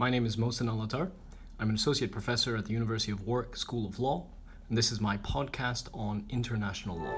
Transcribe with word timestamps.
My 0.00 0.08
name 0.08 0.24
is 0.24 0.36
Mohsen 0.36 0.66
al 0.66 0.82
Attar. 0.82 1.10
I'm 1.58 1.68
an 1.68 1.74
associate 1.74 2.10
professor 2.10 2.56
at 2.56 2.64
the 2.64 2.72
University 2.72 3.12
of 3.12 3.26
Warwick 3.26 3.54
School 3.54 3.86
of 3.86 4.00
Law, 4.00 4.28
and 4.70 4.78
this 4.78 4.90
is 4.90 4.98
my 4.98 5.18
podcast 5.18 5.88
on 5.92 6.24
international 6.30 6.96
law. 6.96 7.12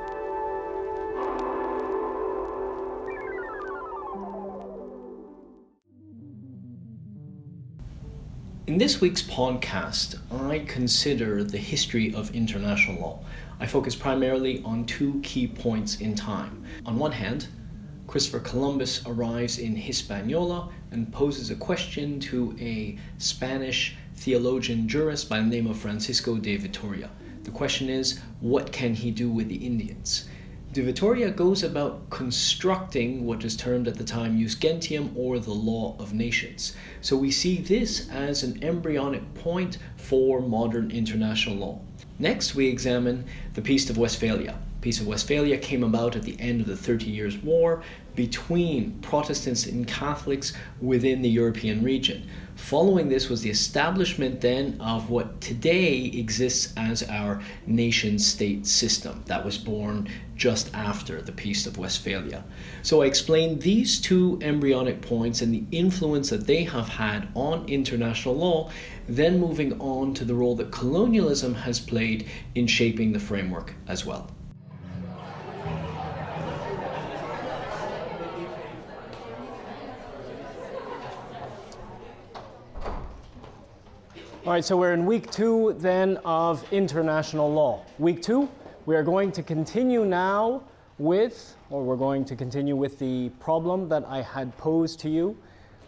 In 8.67 8.79
this 8.79 9.01
week's 9.01 9.23
podcast, 9.23 10.19
I 10.33 10.65
consider 10.67 11.45
the 11.45 11.59
history 11.59 12.13
of 12.13 12.35
international 12.35 13.01
law. 13.01 13.21
I 13.61 13.67
focus 13.69 13.95
primarily 13.95 14.61
on 14.65 14.87
two 14.87 15.21
key 15.23 15.47
points 15.47 16.01
in 16.01 16.17
time. 16.17 16.65
On 16.85 16.99
one 16.99 17.13
hand, 17.13 17.47
Christopher 18.13 18.41
Columbus 18.41 19.01
arrives 19.07 19.57
in 19.57 19.75
Hispaniola 19.75 20.69
and 20.91 21.11
poses 21.11 21.49
a 21.49 21.55
question 21.55 22.21
to 22.21 22.55
a 22.61 22.99
Spanish 23.17 23.97
theologian 24.17 24.87
jurist 24.87 25.31
by 25.31 25.39
the 25.39 25.47
name 25.47 25.67
of 25.67 25.79
Francisco 25.79 26.37
de 26.37 26.59
Vitoria. 26.59 27.09
The 27.45 27.51
question 27.51 27.89
is, 27.89 28.21
what 28.41 28.71
can 28.71 28.93
he 28.93 29.11
do 29.11 29.31
with 29.31 29.49
the 29.49 29.65
Indians? 29.67 30.29
De 30.75 30.83
Vitoria 30.83 31.31
goes 31.31 31.63
about 31.63 32.11
constructing 32.11 33.25
what 33.25 33.45
is 33.45 33.57
termed 33.57 33.89
at 33.89 33.95
the 33.95 34.05
time 34.05 34.39
Jus 34.39 34.57
Gentium 34.57 35.15
or 35.17 35.39
the 35.39 35.55
Law 35.55 35.97
of 35.99 36.13
Nations. 36.13 36.77
So 37.01 37.17
we 37.17 37.31
see 37.31 37.63
this 37.63 38.11
as 38.11 38.43
an 38.43 38.63
embryonic 38.63 39.33
point 39.37 39.79
for 39.97 40.43
modern 40.43 40.91
international 40.91 41.57
law. 41.57 41.81
Next, 42.19 42.55
we 42.55 42.67
examine 42.67 43.25
the 43.55 43.63
Peace 43.63 43.89
of 43.89 43.97
Westphalia. 43.97 44.59
Peace 44.83 45.01
of 45.01 45.07
Westphalia 45.07 45.59
came 45.59 45.85
about 45.85 46.17
at 46.17 46.25
the 46.25 46.37
end 46.41 46.61
of 46.61 46.67
the 46.67 46.77
Thirty 46.77 47.09
Years' 47.09 47.39
War 47.39 47.85
between 48.17 48.99
Protestants 49.01 49.65
and 49.65 49.87
Catholics 49.87 50.53
within 50.81 51.23
the 51.23 51.29
European 51.29 51.85
region. 51.85 52.29
Following 52.57 53.09
this 53.09 53.29
was 53.29 53.43
the 53.43 53.51
establishment 53.51 54.41
then 54.41 54.77
of 54.81 55.09
what 55.09 55.41
today 55.41 56.07
exists 56.07 56.75
as 56.77 57.05
our 57.05 57.41
nation 57.65 58.19
state 58.19 58.67
system 58.67 59.23
that 59.27 59.45
was 59.45 59.57
born 59.57 60.09
just 60.35 60.75
after 60.75 61.23
the 61.23 61.31
Peace 61.31 61.65
of 61.65 61.79
Westphalia. 61.79 62.43
So 62.83 63.03
I 63.03 63.07
explained 63.07 63.63
these 63.63 64.01
two 64.01 64.37
embryonic 64.43 65.01
points 65.01 65.43
and 65.43 65.55
the 65.55 65.63
influence 65.71 66.29
that 66.31 66.49
they 66.49 66.65
have 66.65 66.89
had 66.89 67.29
on 67.37 67.69
international 67.69 68.35
law, 68.35 68.69
then 69.09 69.39
moving 69.39 69.81
on 69.81 70.13
to 70.15 70.25
the 70.25 70.35
role 70.35 70.57
that 70.57 70.73
colonialism 70.73 71.55
has 71.55 71.79
played 71.79 72.27
in 72.57 72.67
shaping 72.67 73.13
the 73.13 73.21
framework 73.21 73.75
as 73.87 74.05
well. 74.05 74.29
All 84.45 84.53
right, 84.53 84.65
so 84.65 84.77
we're 84.77 84.93
in 84.93 85.07
week 85.07 85.31
two 85.31 85.77
then 85.79 86.17
of 86.25 86.65
international 86.73 87.49
law. 87.49 87.85
Week 88.01 88.21
two, 88.21 88.49
we 88.87 88.97
are 88.97 89.05
going 89.05 89.31
to 89.31 89.41
continue 89.41 90.05
now 90.05 90.65
with, 90.99 91.55
or 91.71 91.85
we're 91.85 91.95
going 91.95 92.25
to 92.25 92.35
continue 92.35 92.75
with 92.75 92.99
the 92.99 93.29
problem 93.39 93.89
that 93.91 94.05
I 94.05 94.21
had 94.21 94.59
posed 94.59 94.99
to 95.01 95.09
you 95.09 95.39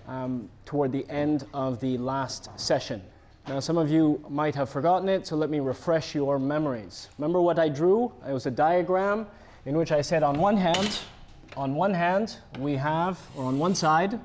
um, 0.07 0.49
toward 0.67 0.93
the 0.93 1.05
end 1.11 1.47
of 1.53 1.81
the 1.81 1.99
last 1.99 2.49
session. 2.55 3.03
Now, 3.49 3.59
some 3.59 3.77
of 3.77 3.91
you 3.91 4.25
might 4.29 4.55
have 4.55 4.71
forgotten 4.71 5.09
it, 5.09 5.27
so 5.27 5.35
let 5.35 5.51
me 5.51 5.59
refresh 5.59 6.15
your 6.15 6.39
memories. 6.39 7.09
Remember 7.19 7.41
what 7.41 7.59
I 7.59 7.69
drew? 7.69 8.13
It 8.25 8.33
was 8.33 8.47
a 8.47 8.53
diagram 8.53 9.27
in 9.67 9.77
which 9.77 9.91
I 9.91 10.01
said 10.01 10.23
on 10.23 10.39
one 10.39 10.57
hand, 10.57 11.01
on 11.57 11.75
one 11.75 11.93
hand, 11.93 12.37
we 12.61 12.77
have, 12.77 13.19
or 13.37 13.47
on 13.47 13.59
one 13.59 13.75
side, 13.75 14.21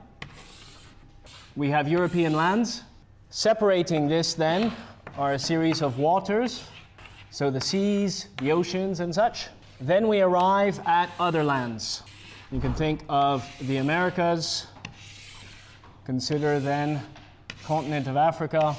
we 1.56 1.72
have 1.72 1.88
European 1.88 2.34
lands, 2.34 2.84
Separating 3.32 4.08
this 4.08 4.34
then 4.34 4.74
are 5.16 5.34
a 5.34 5.40
series 5.40 5.84
of 5.84 6.00
waters, 6.00 6.64
so 7.30 7.52
the 7.52 7.62
seas, 7.62 8.28
the 8.40 8.52
oceans, 8.52 9.02
and 9.02 9.14
such. 9.14 9.50
Then 9.80 10.08
we 10.08 10.22
arrive 10.22 10.80
at 10.88 11.12
other 11.20 11.44
lands. 11.44 12.02
You 12.52 12.60
can 12.60 12.74
think 12.74 13.02
of 13.08 13.48
the 13.62 13.78
Americas, 13.78 14.66
consider 16.06 16.60
then 16.60 17.04
continent 17.64 18.08
of 18.08 18.18
Africa, 18.18 18.76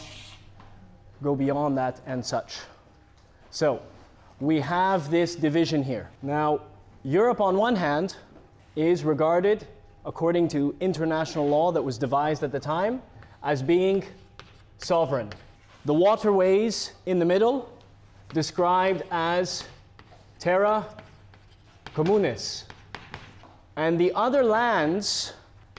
go 1.22 1.36
beyond 1.36 1.78
that 1.78 2.00
and 2.06 2.26
such. 2.26 2.58
So 3.52 3.80
we 4.40 4.58
have 4.58 5.12
this 5.12 5.36
division 5.36 5.80
here. 5.80 6.10
Now, 6.22 6.62
Europe 7.04 7.40
on 7.40 7.56
one 7.56 7.76
hand 7.76 8.16
is 8.74 9.04
regarded, 9.04 9.68
according 10.04 10.48
to 10.48 10.74
international 10.80 11.48
law 11.48 11.70
that 11.70 11.82
was 11.82 11.98
devised 11.98 12.42
at 12.42 12.50
the 12.50 12.58
time, 12.58 13.00
as 13.44 13.62
being 13.62 14.02
sovereign. 14.84 15.30
The 15.84 15.94
waterways 15.94 16.92
in 17.06 17.18
the 17.18 17.24
middle, 17.24 17.70
described 18.32 19.02
as 19.10 19.64
terra 20.38 20.86
communis. 21.94 22.64
And 23.76 23.98
the 23.98 24.12
other 24.14 24.42
lands, 24.42 25.32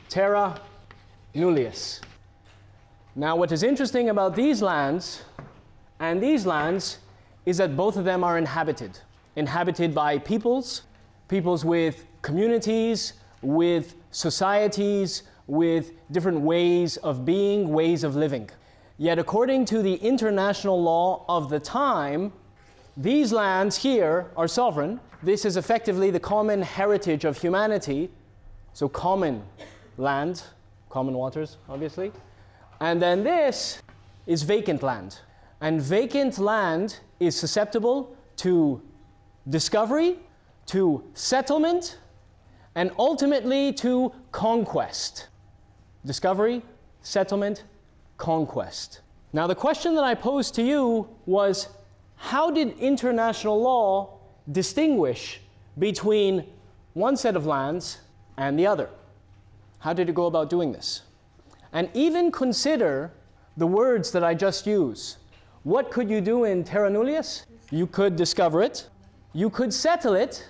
terra 0.10 0.60
nullius. 1.34 2.02
Now, 3.16 3.36
what 3.36 3.52
is 3.52 3.64
interesting 3.64 4.10
about 4.10 4.36
these 4.36 4.62
lands 4.62 5.24
and 6.00 6.22
these 6.22 6.46
lands 6.46 7.00
is 7.46 7.58
that 7.58 7.76
both 7.76 7.98
of 7.98 8.06
them 8.06 8.24
are 8.24 8.38
inhabited. 8.38 8.98
Inhabited 9.36 9.94
by 9.94 10.18
peoples, 10.18 10.84
peoples 11.28 11.64
with 11.64 12.06
communities, 12.22 13.14
with 13.42 13.96
societies, 14.12 15.24
with 15.48 15.92
different 16.12 16.40
ways 16.40 16.98
of 16.98 17.26
being, 17.26 17.70
ways 17.70 18.04
of 18.04 18.16
living. 18.16 18.50
Yet, 19.02 19.18
according 19.18 19.66
to 19.66 19.82
the 19.82 19.96
international 19.96 20.80
law 20.80 21.26
of 21.28 21.50
the 21.50 21.60
time, 21.60 22.32
these 22.96 23.34
lands 23.34 23.76
here 23.76 24.28
are 24.38 24.48
sovereign. 24.48 25.00
This 25.24 25.44
is 25.44 25.58
effectively 25.58 26.12
the 26.12 26.20
common 26.20 26.62
heritage 26.62 27.26
of 27.26 27.36
humanity. 27.36 28.12
So, 28.74 28.88
common 28.88 29.42
land, 29.98 30.44
common 30.92 31.16
waters, 31.16 31.58
obviously. 31.68 32.12
And 32.80 33.02
then 33.02 33.24
this 33.24 33.82
is 34.28 34.44
vacant 34.44 34.84
land. 34.84 35.18
And 35.62 35.82
vacant 35.82 36.38
land 36.38 37.00
is 37.20 37.36
susceptible 37.36 38.16
to 38.36 38.84
discovery, 39.50 40.20
to 40.68 41.04
settlement, 41.16 41.98
and 42.76 42.92
ultimately 43.00 43.74
to 43.74 44.14
conquest. 44.32 45.30
Discovery, 46.06 46.62
settlement, 47.02 47.64
conquest. 48.22 49.02
Now, 49.34 49.48
the 49.48 49.56
question 49.56 49.96
that 49.96 50.04
I 50.04 50.14
posed 50.14 50.54
to 50.56 50.62
you 50.62 51.10
was 51.26 51.70
how 52.18 52.52
did 52.52 52.78
international 52.78 53.60
law 53.60 54.20
distinguish 54.52 55.42
between 55.80 56.46
one 56.94 57.18
set 57.18 57.36
of 57.36 57.48
lands 57.48 57.98
and 58.38 58.60
the 58.60 58.68
other? 58.68 58.90
How 59.80 59.94
did 59.94 60.08
it 60.08 60.14
go 60.14 60.28
about 60.28 60.52
doing 60.52 60.72
this? 60.72 61.02
And 61.74 61.90
even 61.96 62.32
consider 62.32 63.12
the 63.58 63.66
words 63.66 64.12
that 64.12 64.24
I 64.24 64.36
just 64.36 64.68
used. 64.68 65.18
What 65.64 65.90
could 65.90 66.08
you 66.08 66.22
do 66.22 66.44
in 66.44 66.64
terra 66.64 66.92
nullius? 66.92 67.48
You 67.72 67.88
could 67.88 68.16
discover 68.16 68.62
it, 68.62 68.88
you 69.34 69.50
could 69.50 69.74
settle 69.74 70.14
it, 70.14 70.48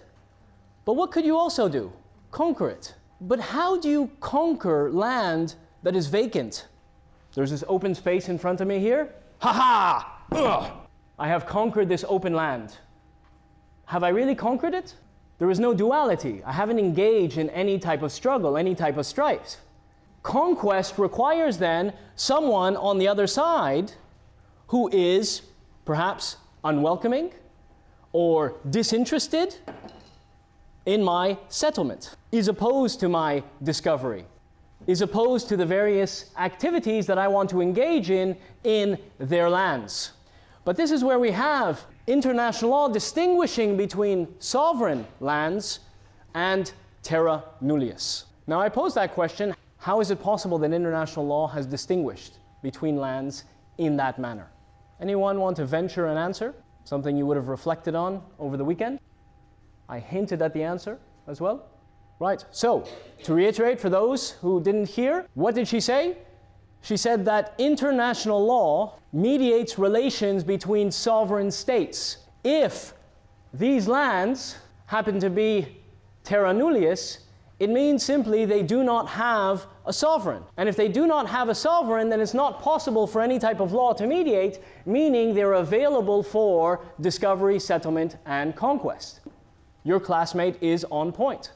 but 0.84 0.94
what 0.98 1.12
could 1.12 1.26
you 1.26 1.38
also 1.38 1.70
do? 1.70 1.94
Conquer 2.32 2.70
it. 2.70 2.96
But 3.22 3.40
how 3.40 3.80
do 3.80 3.88
you 3.88 4.12
conquer 4.20 4.92
land 4.92 5.56
that 5.84 5.96
is 5.96 6.08
vacant? 6.08 6.68
There's 7.34 7.52
this 7.52 7.64
open 7.68 7.96
space 7.96 8.30
in 8.30 8.38
front 8.38 8.62
of 8.62 8.68
me 8.68 8.80
here. 8.80 9.14
Ha 9.40 9.54
ha! 10.32 10.82
I 11.20 11.28
have 11.28 11.46
conquered 11.46 11.88
this 11.88 12.06
open 12.08 12.34
land. 12.34 12.78
Have 13.86 14.04
I 14.04 14.10
really 14.10 14.36
conquered 14.36 14.74
it? 14.74 14.96
There 15.40 15.50
is 15.50 15.60
no 15.60 15.74
duality. 15.74 16.44
I 16.46 16.52
haven't 16.52 16.80
engaged 16.80 17.38
in 17.38 17.50
any 17.50 17.80
type 17.80 18.04
of 18.04 18.12
struggle, 18.12 18.58
any 18.58 18.76
type 18.76 18.98
of 18.98 19.06
strife. 19.06 19.58
Conquest 20.24 20.98
requires 20.98 21.58
then 21.58 21.94
someone 22.16 22.78
on 22.78 22.98
the 22.98 23.08
other 23.08 23.28
side 23.28 23.92
who 24.68 24.90
is 24.94 25.42
perhaps 25.86 26.38
unwelcoming 26.64 27.32
or 28.14 28.56
disinterested 28.70 29.56
in 30.86 31.04
my 31.04 31.38
settlement, 31.50 32.16
is 32.32 32.48
opposed 32.48 33.00
to 33.00 33.10
my 33.10 33.44
discovery, 33.64 34.26
is 34.88 35.02
opposed 35.02 35.48
to 35.50 35.58
the 35.58 35.66
various 35.66 36.32
activities 36.38 37.06
that 37.08 37.18
I 37.18 37.28
want 37.28 37.50
to 37.52 37.62
engage 37.62 38.10
in 38.10 38.36
in 38.64 38.98
their 39.20 39.50
lands. 39.50 40.14
But 40.64 40.78
this 40.78 40.92
is 40.92 41.04
where 41.04 41.20
we 41.20 41.32
have 41.32 41.82
international 42.08 42.72
law 42.72 42.88
distinguishing 42.88 43.78
between 43.78 44.28
sovereign 44.40 45.06
lands 45.20 45.80
and 46.34 46.72
terra 47.04 47.44
nullius. 47.62 48.26
Now, 48.48 48.60
I 48.60 48.70
pose 48.70 48.94
that 48.96 49.14
question 49.14 49.56
how 49.78 50.00
is 50.00 50.12
it 50.12 50.22
possible 50.22 50.60
that 50.60 50.74
international 50.74 51.26
law 51.26 51.48
has 51.48 51.66
distinguished 51.66 52.38
between 52.62 52.98
lands 52.98 53.46
in 53.80 53.98
that 53.98 54.20
manner? 54.20 54.48
Anyone 55.00 55.40
want 55.40 55.58
to 55.58 55.66
venture 55.66 56.06
an 56.06 56.18
answer? 56.18 56.54
Something 56.84 57.18
you 57.18 57.26
would 57.26 57.38
have 57.38 57.48
reflected 57.48 57.96
on 57.96 58.22
over 58.38 58.58
the 58.58 58.64
weekend? 58.64 59.00
I 59.90 59.98
hinted 59.98 60.44
at 60.44 60.54
the 60.54 60.62
answer 60.62 61.00
as 61.28 61.42
well. 61.42 61.66
Right, 62.22 62.46
so 62.52 62.84
to 63.24 63.34
reiterate 63.34 63.80
for 63.80 63.90
those 63.90 64.34
who 64.42 64.62
didn't 64.62 64.90
hear, 64.90 65.26
what 65.34 65.56
did 65.56 65.68
she 65.68 65.80
say? 65.80 66.20
She 66.84 66.96
said 66.96 67.26
that 67.26 67.56
international 67.58 68.46
law 68.46 69.00
mediates 69.12 69.80
relations 69.80 70.44
between 70.44 70.92
sovereign 70.92 71.50
states. 71.50 72.18
If 72.44 72.94
these 73.56 73.88
lands 73.88 74.58
happen 74.86 75.20
to 75.20 75.32
be 75.32 75.80
terra 76.24 76.54
nullius, 76.54 77.22
it 77.58 77.72
means 77.72 78.06
simply 78.06 78.46
they 78.46 78.62
do 78.62 78.84
not 78.84 79.10
have 79.10 79.66
a 79.88 79.92
sovereign. 79.92 80.44
And 80.58 80.70
if 80.70 80.76
they 80.76 80.90
do 80.90 81.08
not 81.08 81.28
have 81.28 81.50
a 81.50 81.56
sovereign, 81.56 82.08
then 82.08 82.22
it's 82.22 82.36
not 82.36 82.62
possible 82.62 83.08
for 83.08 83.22
any 83.22 83.40
type 83.40 83.60
of 83.60 83.74
law 83.74 83.94
to 83.94 84.06
mediate, 84.06 84.60
meaning 84.86 85.34
they're 85.34 85.54
available 85.54 86.22
for 86.22 86.86
discovery, 87.00 87.58
settlement, 87.58 88.18
and 88.28 88.56
conquest. 88.56 89.22
Your 89.84 90.00
classmate 90.00 90.62
is 90.62 90.86
on 90.92 91.12
point. 91.12 91.54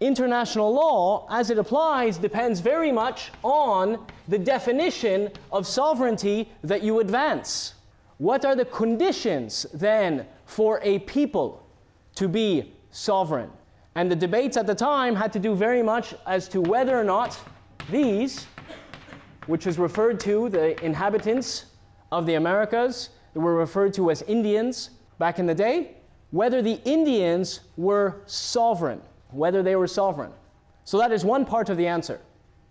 International 0.00 0.72
law, 0.72 1.26
as 1.30 1.50
it 1.50 1.58
applies, 1.58 2.18
depends 2.18 2.60
very 2.60 2.92
much 2.92 3.30
on 3.42 4.04
the 4.28 4.38
definition 4.38 5.30
of 5.50 5.66
sovereignty 5.66 6.50
that 6.62 6.82
you 6.82 7.00
advance. 7.00 7.74
What 8.18 8.44
are 8.44 8.54
the 8.54 8.66
conditions 8.66 9.66
then 9.72 10.26
for 10.44 10.80
a 10.82 10.98
people 11.00 11.66
to 12.14 12.28
be 12.28 12.74
sovereign? 12.90 13.50
And 13.94 14.10
the 14.10 14.16
debates 14.16 14.58
at 14.58 14.66
the 14.66 14.74
time 14.74 15.16
had 15.16 15.32
to 15.32 15.38
do 15.38 15.54
very 15.54 15.82
much 15.82 16.14
as 16.26 16.48
to 16.48 16.60
whether 16.60 16.98
or 16.98 17.04
not 17.04 17.38
these, 17.90 18.46
which 19.46 19.66
is 19.66 19.78
referred 19.78 20.20
to 20.20 20.50
the 20.50 20.82
inhabitants 20.84 21.66
of 22.12 22.26
the 22.26 22.34
Americas, 22.34 23.10
that 23.32 23.40
were 23.40 23.54
referred 23.54 23.94
to 23.94 24.10
as 24.10 24.20
Indians 24.22 24.90
back 25.18 25.38
in 25.38 25.46
the 25.46 25.54
day, 25.54 25.96
whether 26.30 26.60
the 26.60 26.80
Indians 26.84 27.60
were 27.76 28.20
sovereign, 28.26 29.00
whether 29.36 29.62
they 29.62 29.76
were 29.76 29.86
sovereign. 29.86 30.32
So 30.84 30.98
that 30.98 31.12
is 31.12 31.24
one 31.24 31.44
part 31.44 31.68
of 31.68 31.76
the 31.76 31.86
answer. 31.86 32.20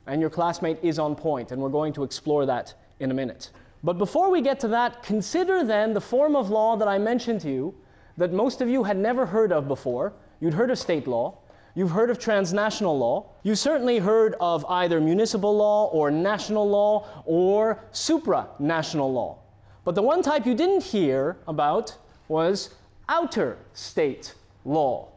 And 0.08 0.22
your 0.22 0.30
classmate 0.30 0.80
is 0.82 1.00
on 1.00 1.16
point, 1.16 1.52
and 1.52 1.62
we're 1.62 1.70
going 1.70 1.94
to 1.94 2.04
explore 2.04 2.46
that 2.46 2.74
in 3.00 3.12
a 3.12 3.14
minute. 3.14 3.52
But 3.84 3.98
before 3.98 4.30
we 4.30 4.42
get 4.42 4.60
to 4.62 4.68
that, 4.70 5.04
consider 5.04 5.64
then 5.64 5.94
the 5.94 6.02
form 6.02 6.36
of 6.36 6.50
law 6.50 6.76
that 6.76 6.88
I 6.88 6.98
mentioned 6.98 7.42
to 7.42 7.50
you 7.50 7.76
that 8.18 8.32
most 8.32 8.62
of 8.62 8.70
you 8.70 8.84
had 8.84 8.98
never 8.98 9.26
heard 9.26 9.52
of 9.52 9.68
before, 9.68 10.14
You'd 10.40 10.54
heard 10.54 10.70
of 10.70 10.78
state 10.78 11.08
law. 11.08 11.40
You've 11.76 11.92
heard 11.92 12.10
of 12.10 12.20
transnational 12.20 12.98
law. 12.98 13.32
You 13.44 13.56
certainly 13.56 14.00
heard 14.00 14.36
of 14.40 14.66
either 14.66 15.02
municipal 15.02 15.56
law 15.56 15.88
or 15.88 16.10
national 16.12 16.70
law 16.70 17.24
or 17.26 17.84
supranational 17.92 19.14
law. 19.14 19.40
But 19.84 19.96
the 19.96 20.02
one 20.02 20.22
type 20.22 20.46
you 20.46 20.56
didn't 20.56 20.84
hear 20.84 21.38
about 21.48 21.96
was 22.28 22.76
outer 23.10 23.58
state 23.74 24.34
law, 24.64 25.10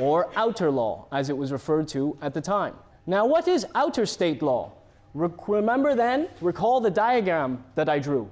or 0.00 0.30
outer 0.36 0.70
law, 0.70 1.06
as 1.12 1.28
it 1.28 1.36
was 1.36 1.52
referred 1.52 1.88
to 1.88 2.16
at 2.22 2.34
the 2.34 2.40
time. 2.40 2.74
Now, 3.06 3.26
what 3.26 3.48
is 3.48 3.66
outer 3.74 4.06
state 4.06 4.42
law? 4.42 4.72
Re- 5.14 5.28
remember 5.48 5.94
then, 5.94 6.28
recall 6.40 6.80
the 6.80 6.90
diagram 6.90 7.64
that 7.74 7.88
I 7.88 7.98
drew. 7.98 8.30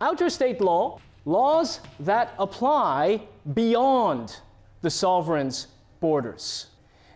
Outer 0.00 0.28
state 0.28 0.60
law, 0.60 1.00
laws 1.24 1.80
that 2.00 2.34
apply 2.38 3.22
beyond 3.54 4.40
the 4.82 4.90
sovereign's 4.90 5.68
borders. 6.00 6.66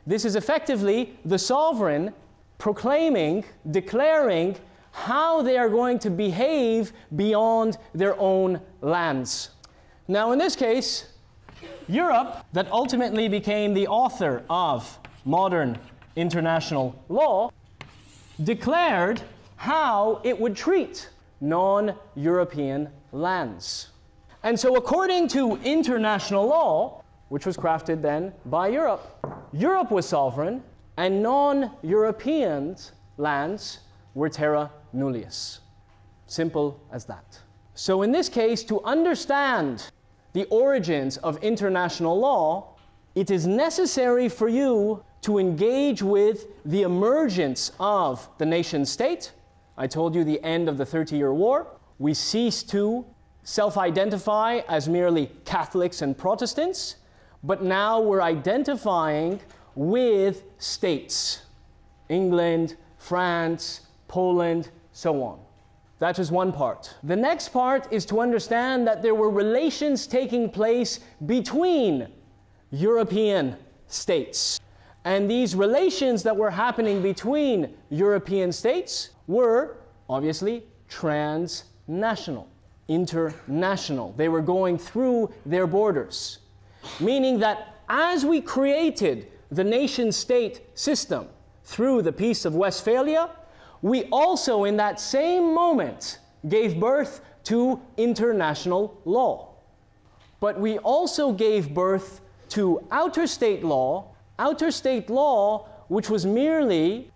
This 0.07 0.25
is 0.25 0.37
effectively 0.37 1.19
the 1.27 1.39
sovereign 1.39 2.15
proclaiming, 2.57 3.45
declaring 3.71 4.57
how 4.91 5.43
they 5.43 5.59
are 5.59 5.69
going 5.69 5.99
to 5.99 6.11
behave 6.11 6.93
beyond 7.15 7.77
their 7.95 8.19
own 8.19 8.61
lands. 8.81 9.51
Now, 10.09 10.33
in 10.33 10.39
this 10.39 10.57
case, 10.57 11.13
Europe, 11.89 12.45
that 12.53 12.71
ultimately 12.71 13.29
became 13.29 13.75
the 13.75 13.87
author 13.89 14.43
of 14.51 14.99
modern 15.25 15.79
international 16.17 16.95
law, 17.09 17.51
declared 18.45 19.23
how 19.57 20.21
it 20.25 20.39
would 20.39 20.55
treat 20.55 21.09
non 21.41 21.95
European 22.15 22.89
lands. 23.13 23.89
And 24.43 24.59
so, 24.59 24.77
according 24.77 25.29
to 25.29 25.57
international 25.65 26.47
law, 26.47 27.03
which 27.29 27.47
was 27.47 27.57
crafted 27.57 28.03
then 28.03 28.33
by 28.47 28.69
Europe. 28.69 29.27
Europe 29.53 29.91
was 29.91 30.07
sovereign, 30.07 30.63
and 30.97 31.23
non 31.23 31.71
European 31.83 32.77
lands 33.17 33.81
were 34.15 34.29
terra 34.29 34.71
nullius. 34.93 35.61
Simple 36.27 36.81
as 36.93 37.05
that. 37.07 37.39
So, 37.75 38.03
in 38.03 38.13
this 38.13 38.29
case, 38.29 38.65
to 38.65 38.83
understand 38.85 39.91
the 40.39 40.45
origins 40.45 41.17
of 41.19 41.37
international 41.43 42.17
law, 42.17 42.77
it 43.17 43.29
is 43.29 43.45
necessary 43.45 44.29
for 44.29 44.49
you 44.49 45.03
to 45.23 45.39
engage 45.39 46.01
with 46.01 46.47
the 46.65 46.83
emergence 46.83 47.73
of 47.81 48.29
the 48.39 48.47
nation 48.47 48.87
state. 48.87 49.33
I 49.77 49.89
told 49.89 50.15
you 50.15 50.23
the 50.23 50.41
end 50.45 50.69
of 50.69 50.79
the 50.79 50.87
Thirty 50.87 51.17
Year 51.17 51.35
War. 51.35 51.67
We 51.99 52.15
cease 52.15 52.63
to 52.75 53.05
self 53.43 53.77
identify 53.77 54.61
as 54.69 54.89
merely 54.89 55.31
Catholics 55.45 56.03
and 56.03 56.17
Protestants 56.17 56.97
but 57.43 57.63
now 57.63 58.01
we're 58.01 58.23
identifying 58.23 59.41
with 59.75 60.43
states 60.59 61.43
England, 62.09 62.77
France, 62.97 63.83
Poland, 64.09 64.71
so 64.93 65.23
on. 65.23 65.39
That 65.99 66.19
is 66.19 66.31
one 66.31 66.53
part. 66.53 66.95
The 67.03 67.17
next 67.17 67.49
part 67.49 67.93
is 67.93 68.07
to 68.07 68.21
understand 68.21 68.87
that 68.87 69.03
there 69.03 69.15
were 69.15 69.31
relations 69.31 70.07
taking 70.07 70.49
place 70.49 71.01
between 71.27 72.09
European 72.71 73.57
states. 73.89 74.61
And 75.05 75.31
these 75.31 75.55
relations 75.55 76.23
that 76.23 76.37
were 76.37 76.51
happening 76.51 77.03
between 77.03 77.75
European 77.91 78.53
states 78.53 79.11
were 79.27 79.79
obviously 80.09 80.65
transnational, 80.89 82.49
international. 82.89 84.15
They 84.17 84.29
were 84.29 84.43
going 84.43 84.79
through 84.79 85.33
their 85.47 85.67
borders 85.67 86.39
meaning 87.01 87.39
that 87.41 87.75
as 87.89 88.25
we 88.25 88.41
created 88.41 89.29
the 89.51 89.65
nation 89.65 90.13
state 90.13 90.61
system 90.75 91.29
through 91.65 92.03
the 92.03 92.13
Peace 92.13 92.45
of 92.45 92.55
Westphalia, 92.55 93.31
we 93.83 94.05
also, 94.05 94.65
in 94.65 94.77
that 94.77 95.01
same 95.01 95.55
moment, 95.55 96.19
gave 96.49 96.79
birth 96.81 97.21
to 97.45 97.81
international 97.97 99.01
law. 99.05 99.55
But 100.41 100.61
we 100.61 100.79
also 100.79 101.33
gave 101.33 101.75
birth 101.75 102.21
to 102.51 102.85
outer 102.91 103.27
state 103.27 103.65
law, 103.65 104.15
outer 104.39 104.71
state 104.71 105.11
law, 105.11 105.69
which 105.89 106.11
was 106.11 106.27
merely 106.27 107.11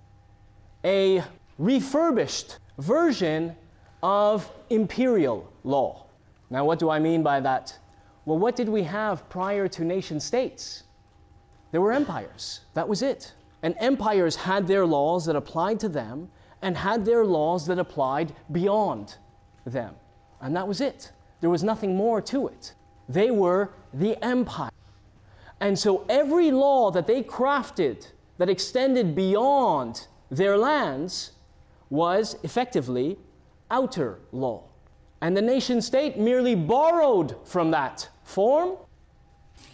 a 0.85 1.23
refurbished 1.59 2.59
version 2.79 3.55
of 4.03 4.50
imperial 4.71 5.50
law. 5.64 6.07
Now, 6.50 6.64
what 6.64 6.78
do 6.78 6.90
I 6.90 6.99
mean 6.99 7.23
by 7.23 7.40
that? 7.40 7.78
Well, 8.25 8.38
what 8.38 8.57
did 8.57 8.69
we 8.69 8.83
have 8.85 9.28
prior 9.28 9.69
to 9.69 9.85
nation 9.85 10.21
states? 10.21 10.85
There 11.71 11.81
were 11.81 11.92
empires. 11.92 12.61
That 12.75 12.88
was 12.88 13.02
it. 13.02 13.33
And 13.62 13.75
empires 13.78 14.37
had 14.37 14.66
their 14.66 14.85
laws 14.85 15.25
that 15.26 15.37
applied 15.37 15.81
to 15.81 15.88
them 15.88 16.28
and 16.62 16.76
had 16.76 17.04
their 17.04 17.25
laws 17.25 17.66
that 17.66 17.78
applied 17.78 18.33
beyond 18.50 19.16
them. 19.66 19.95
And 20.40 20.57
that 20.57 20.66
was 20.66 20.81
it. 20.81 21.12
There 21.40 21.50
was 21.50 21.62
nothing 21.62 21.97
more 21.97 22.21
to 22.23 22.49
it. 22.49 22.75
They 23.09 23.31
were 23.31 23.71
the 23.92 24.23
empire. 24.25 24.71
And 25.61 25.78
so 25.78 26.04
every 26.09 26.50
law 26.50 26.90
that 26.92 27.07
they 27.07 27.23
crafted 27.23 28.09
that 28.38 28.49
extended 28.49 29.14
beyond 29.14 30.07
their 30.31 30.57
lands 30.57 31.33
was 31.90 32.37
effectively 32.42 33.19
outer 33.71 34.19
law. 34.33 34.64
And 35.21 35.37
the 35.37 35.42
nation 35.42 35.81
state 35.81 36.19
merely 36.19 36.54
borrowed 36.54 37.37
from 37.45 37.71
that 37.73 38.09
form 38.25 38.76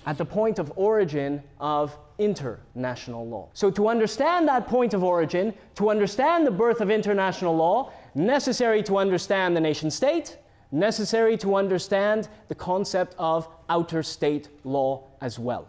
at 0.05 0.19
the 0.19 0.25
point 0.25 0.59
of 0.59 0.73
origin 0.77 1.43
of 1.61 1.97
international 2.19 3.27
law. 3.27 3.49
So, 3.55 3.71
to 3.71 3.89
understand 3.89 4.49
that 4.49 4.67
point 4.67 4.95
of 4.95 5.05
origin, 5.05 5.55
to 5.77 5.91
understand 5.91 6.47
the 6.47 6.51
birth 6.51 6.81
of 6.81 6.91
international 6.91 7.57
law, 7.57 7.93
necessary 8.15 8.83
to 8.85 8.99
understand 8.99 9.57
the 9.57 9.61
nation 9.61 9.91
state, 9.91 10.39
necessary 10.73 11.37
to 11.39 11.55
understand 11.55 12.29
the 12.49 12.55
concept 12.55 13.15
of 13.19 13.49
outer 13.69 14.03
state 14.03 14.49
law 14.65 15.05
as 15.21 15.39
well. 15.39 15.69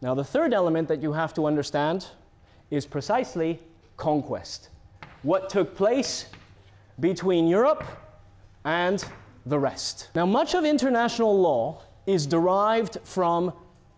Now, 0.00 0.14
the 0.14 0.24
third 0.24 0.54
element 0.54 0.88
that 0.88 1.02
you 1.02 1.12
have 1.12 1.34
to 1.34 1.46
understand 1.46 2.06
is 2.70 2.86
precisely 2.86 3.60
conquest. 3.96 4.70
What 5.22 5.50
took 5.50 5.76
place 5.76 6.26
between 7.00 7.46
Europe 7.46 7.84
and 8.64 9.04
the 9.46 9.58
rest. 9.58 10.10
Now, 10.14 10.26
much 10.26 10.54
of 10.54 10.64
international 10.64 11.38
law 11.38 11.82
is 12.06 12.26
derived 12.26 12.98
from 13.04 13.52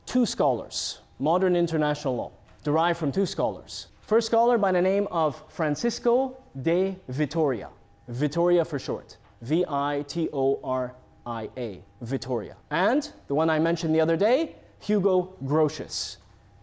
two 0.07 0.27
scholars, 0.27 1.01
modern 1.23 1.55
international 1.55 2.17
law, 2.17 2.33
derived 2.65 2.99
from 2.99 3.13
two 3.13 3.25
scholars. 3.25 3.87
First 4.01 4.27
scholar 4.27 4.59
by 4.59 4.73
the 4.73 4.83
name 4.83 5.07
of 5.13 5.41
Francisco 5.49 6.37
de 6.63 6.97
Vitoria, 7.09 7.69
Vitoria 8.09 8.65
for 8.65 8.81
short, 8.81 9.19
V 9.41 9.65
I 9.69 10.05
T 10.09 10.29
O 10.33 10.59
R 10.65 10.95
I 11.25 11.49
A, 11.57 11.81
Vitoria. 12.01 12.57
And 12.71 13.09
the 13.29 13.35
one 13.37 13.49
I 13.49 13.61
mentioned 13.61 13.95
the 13.95 14.01
other 14.01 14.17
day, 14.17 14.57
Hugo 14.81 15.35
Grotius, 15.45 16.17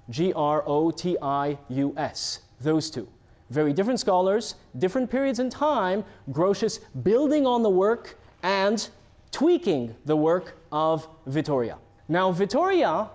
G 0.10 0.34
R 0.34 0.64
O 0.68 0.92
T 0.92 1.18
I 1.22 1.58
U 1.70 1.94
S, 1.98 2.42
those 2.60 2.92
two. 2.92 3.08
very 3.50 3.74
different 3.74 4.00
scholars, 4.00 4.56
different 4.78 5.10
periods 5.10 5.40
in 5.40 5.50
time, 5.50 6.04
Grotius 6.32 6.80
building 7.04 7.46
on 7.46 7.64
the 7.64 7.70
work 7.70 8.18
and 8.44 8.90
tweaking 9.32 9.96
the 10.06 10.16
work 10.16 10.58
of 10.72 11.08
Vitoria. 11.26 11.78
Now, 12.08 12.32
Vitoria 12.32 13.10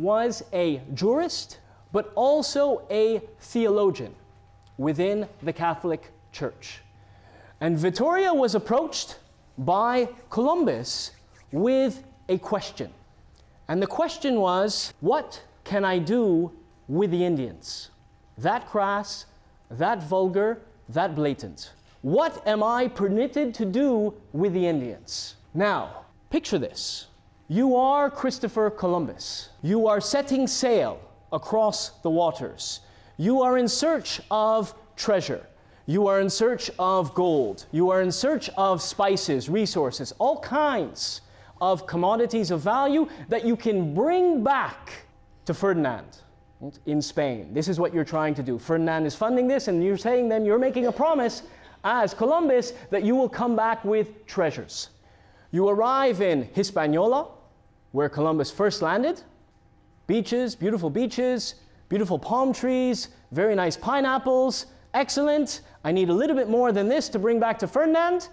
was 0.00 0.42
a 0.54 0.80
jurist, 0.94 1.58
but 1.92 2.10
also 2.14 2.82
a 2.90 3.20
theologian 3.40 4.14
within 4.78 5.28
the 5.42 5.52
Catholic 5.52 6.10
Church. 6.32 6.80
And 7.60 7.76
Vitoria 7.76 8.32
was 8.32 8.54
approached 8.54 9.18
by 9.58 10.08
Columbus 10.30 11.10
with 11.52 12.02
a 12.30 12.38
question. 12.38 12.90
And 13.68 13.82
the 13.82 13.86
question 13.86 14.40
was, 14.40 14.94
What 15.00 15.42
can 15.64 15.84
I 15.84 15.98
do 15.98 16.50
with 16.88 17.10
the 17.10 17.22
Indians? 17.22 17.90
That 18.38 18.66
crass, 18.66 19.26
that 19.70 20.02
vulgar, 20.02 20.62
that 20.88 21.14
blatant. 21.14 21.72
What 22.00 22.46
am 22.48 22.62
I 22.62 22.88
permitted 22.88 23.52
to 23.54 23.66
do 23.66 24.14
with 24.32 24.54
the 24.54 24.66
Indians? 24.66 25.36
Now, 25.52 26.06
picture 26.30 26.58
this. 26.58 27.09
You 27.52 27.74
are 27.74 28.08
Christopher 28.08 28.70
Columbus. 28.70 29.48
You 29.60 29.88
are 29.88 30.00
setting 30.00 30.46
sail 30.46 31.00
across 31.32 31.88
the 32.04 32.08
waters. 32.08 32.78
You 33.16 33.42
are 33.42 33.58
in 33.58 33.66
search 33.66 34.20
of 34.30 34.72
treasure. 34.94 35.44
You 35.86 36.06
are 36.06 36.20
in 36.20 36.30
search 36.30 36.70
of 36.78 37.12
gold. 37.12 37.66
You 37.72 37.90
are 37.90 38.02
in 38.02 38.12
search 38.12 38.50
of 38.50 38.80
spices, 38.80 39.48
resources, 39.48 40.12
all 40.20 40.38
kinds 40.38 41.22
of 41.60 41.88
commodities 41.88 42.52
of 42.52 42.60
value 42.60 43.08
that 43.28 43.44
you 43.44 43.56
can 43.56 43.94
bring 43.94 44.44
back 44.44 45.04
to 45.46 45.52
Ferdinand 45.52 46.18
in 46.86 47.02
Spain. 47.02 47.52
This 47.52 47.66
is 47.66 47.80
what 47.80 47.92
you're 47.92 48.04
trying 48.04 48.36
to 48.36 48.44
do. 48.44 48.60
Ferdinand 48.60 49.06
is 49.06 49.16
funding 49.16 49.48
this, 49.48 49.66
and 49.66 49.82
you're 49.82 49.96
saying 49.96 50.28
then 50.28 50.44
you're 50.44 50.56
making 50.56 50.86
a 50.86 50.92
promise 50.92 51.42
as 51.82 52.14
Columbus 52.14 52.74
that 52.90 53.02
you 53.02 53.16
will 53.16 53.28
come 53.28 53.56
back 53.56 53.84
with 53.84 54.24
treasures. 54.26 54.90
You 55.50 55.68
arrive 55.68 56.20
in 56.20 56.48
Hispaniola, 56.54 57.26
where 57.92 58.08
Columbus 58.08 58.50
first 58.50 58.82
landed. 58.82 59.22
Beaches, 60.06 60.54
beautiful 60.54 60.90
beaches, 60.90 61.56
beautiful 61.88 62.18
palm 62.18 62.52
trees, 62.52 63.08
very 63.32 63.54
nice 63.54 63.76
pineapples. 63.76 64.66
Excellent. 64.94 65.60
I 65.84 65.92
need 65.92 66.08
a 66.08 66.14
little 66.14 66.36
bit 66.36 66.48
more 66.48 66.72
than 66.72 66.88
this 66.88 67.08
to 67.10 67.18
bring 67.18 67.38
back 67.38 67.58
to 67.60 67.68
Ferdinand. 67.68 68.28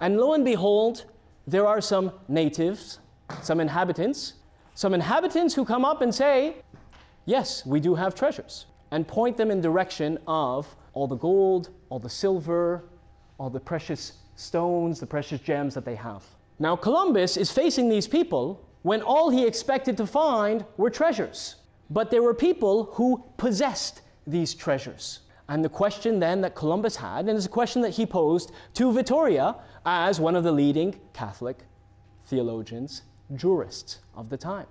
And 0.00 0.18
lo 0.18 0.34
and 0.34 0.44
behold, 0.44 1.06
there 1.46 1.66
are 1.66 1.80
some 1.80 2.12
natives, 2.28 2.98
some 3.42 3.60
inhabitants, 3.60 4.34
some 4.74 4.94
inhabitants 4.94 5.54
who 5.54 5.64
come 5.64 5.84
up 5.84 6.02
and 6.02 6.14
say, 6.14 6.56
Yes, 7.24 7.64
we 7.64 7.78
do 7.78 7.94
have 7.94 8.16
treasures, 8.16 8.66
and 8.90 9.06
point 9.06 9.36
them 9.36 9.50
in 9.50 9.60
direction 9.60 10.18
of 10.26 10.74
all 10.92 11.06
the 11.06 11.16
gold, 11.16 11.70
all 11.88 12.00
the 12.00 12.10
silver, 12.10 12.84
all 13.38 13.48
the 13.48 13.60
precious 13.60 14.14
stones, 14.34 14.98
the 14.98 15.06
precious 15.06 15.40
gems 15.40 15.74
that 15.74 15.84
they 15.84 15.94
have. 15.94 16.24
Now, 16.58 16.74
Columbus 16.74 17.36
is 17.36 17.50
facing 17.52 17.88
these 17.88 18.08
people 18.08 18.60
when 18.82 19.02
all 19.02 19.30
he 19.30 19.46
expected 19.46 19.96
to 19.96 20.06
find 20.06 20.64
were 20.76 20.90
treasures. 20.90 21.56
But 21.90 22.10
there 22.10 22.22
were 22.22 22.34
people 22.34 22.84
who 22.94 23.24
possessed 23.36 24.02
these 24.26 24.54
treasures. 24.54 25.20
And 25.48 25.64
the 25.64 25.68
question 25.68 26.20
then 26.20 26.40
that 26.42 26.54
Columbus 26.54 26.96
had, 26.96 27.28
and 27.28 27.36
it's 27.36 27.46
a 27.46 27.50
question 27.50 27.82
that 27.82 27.90
he 27.90 28.06
posed 28.06 28.52
to 28.74 28.92
Vitoria 28.92 29.56
as 29.84 30.20
one 30.20 30.36
of 30.36 30.44
the 30.44 30.52
leading 30.52 30.98
Catholic 31.12 31.58
theologians, 32.26 33.02
jurists 33.34 33.98
of 34.14 34.30
the 34.30 34.36
time. 34.36 34.66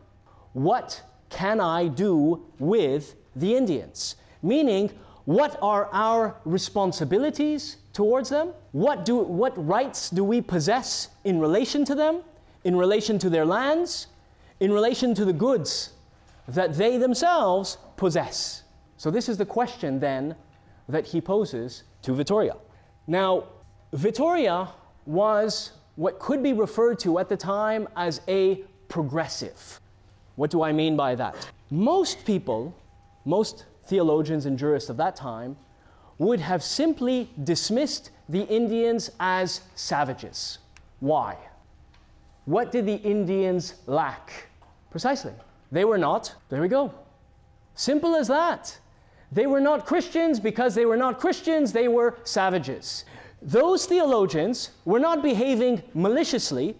What 0.53 1.03
can 1.29 1.59
I 1.59 1.87
do 1.87 2.45
with 2.59 3.15
the 3.35 3.55
Indians? 3.55 4.15
Meaning, 4.41 4.91
what 5.25 5.57
are 5.61 5.87
our 5.91 6.37
responsibilities 6.45 7.77
towards 7.93 8.29
them? 8.29 8.53
What, 8.71 9.05
do, 9.05 9.17
what 9.17 9.53
rights 9.67 10.09
do 10.09 10.23
we 10.23 10.41
possess 10.41 11.09
in 11.23 11.39
relation 11.39 11.85
to 11.85 11.95
them, 11.95 12.23
in 12.63 12.75
relation 12.75 13.17
to 13.19 13.29
their 13.29 13.45
lands, 13.45 14.07
in 14.59 14.71
relation 14.71 15.13
to 15.15 15.25
the 15.25 15.33
goods 15.33 15.91
that 16.47 16.73
they 16.75 16.97
themselves 16.97 17.77
possess? 17.97 18.63
So, 18.97 19.09
this 19.09 19.29
is 19.29 19.37
the 19.37 19.45
question 19.45 19.99
then 19.99 20.35
that 20.87 21.07
he 21.07 21.21
poses 21.21 21.83
to 22.03 22.13
Vitoria. 22.13 22.55
Now, 23.07 23.45
Vitoria 23.93 24.69
was 25.05 25.71
what 25.95 26.19
could 26.19 26.41
be 26.43 26.53
referred 26.53 26.99
to 26.99 27.19
at 27.19 27.29
the 27.29 27.37
time 27.37 27.87
as 27.95 28.21
a 28.27 28.63
progressive. 28.87 29.79
What 30.35 30.51
do 30.51 30.63
I 30.63 30.71
mean 30.71 30.95
by 30.95 31.15
that? 31.15 31.35
Most 31.69 32.25
people, 32.25 32.75
most 33.25 33.65
theologians 33.85 34.45
and 34.45 34.57
jurists 34.57 34.89
of 34.89 34.97
that 34.97 35.15
time, 35.15 35.57
would 36.17 36.39
have 36.39 36.63
simply 36.63 37.29
dismissed 37.43 38.11
the 38.29 38.43
Indians 38.43 39.09
as 39.19 39.61
savages. 39.75 40.59
Why? 40.99 41.37
What 42.45 42.71
did 42.71 42.85
the 42.85 42.95
Indians 42.95 43.75
lack? 43.85 44.47
Precisely. 44.89 45.33
They 45.71 45.85
were 45.85 45.97
not, 45.97 46.35
there 46.49 46.61
we 46.61 46.67
go. 46.67 46.93
Simple 47.75 48.15
as 48.15 48.27
that. 48.27 48.77
They 49.31 49.47
were 49.47 49.61
not 49.61 49.85
Christians 49.85 50.39
because 50.39 50.75
they 50.75 50.85
were 50.85 50.97
not 50.97 51.19
Christians, 51.19 51.71
they 51.71 51.87
were 51.87 52.17
savages. 52.23 53.05
Those 53.41 53.85
theologians 53.85 54.71
were 54.85 54.99
not 54.99 55.23
behaving 55.23 55.81
maliciously, 55.93 56.75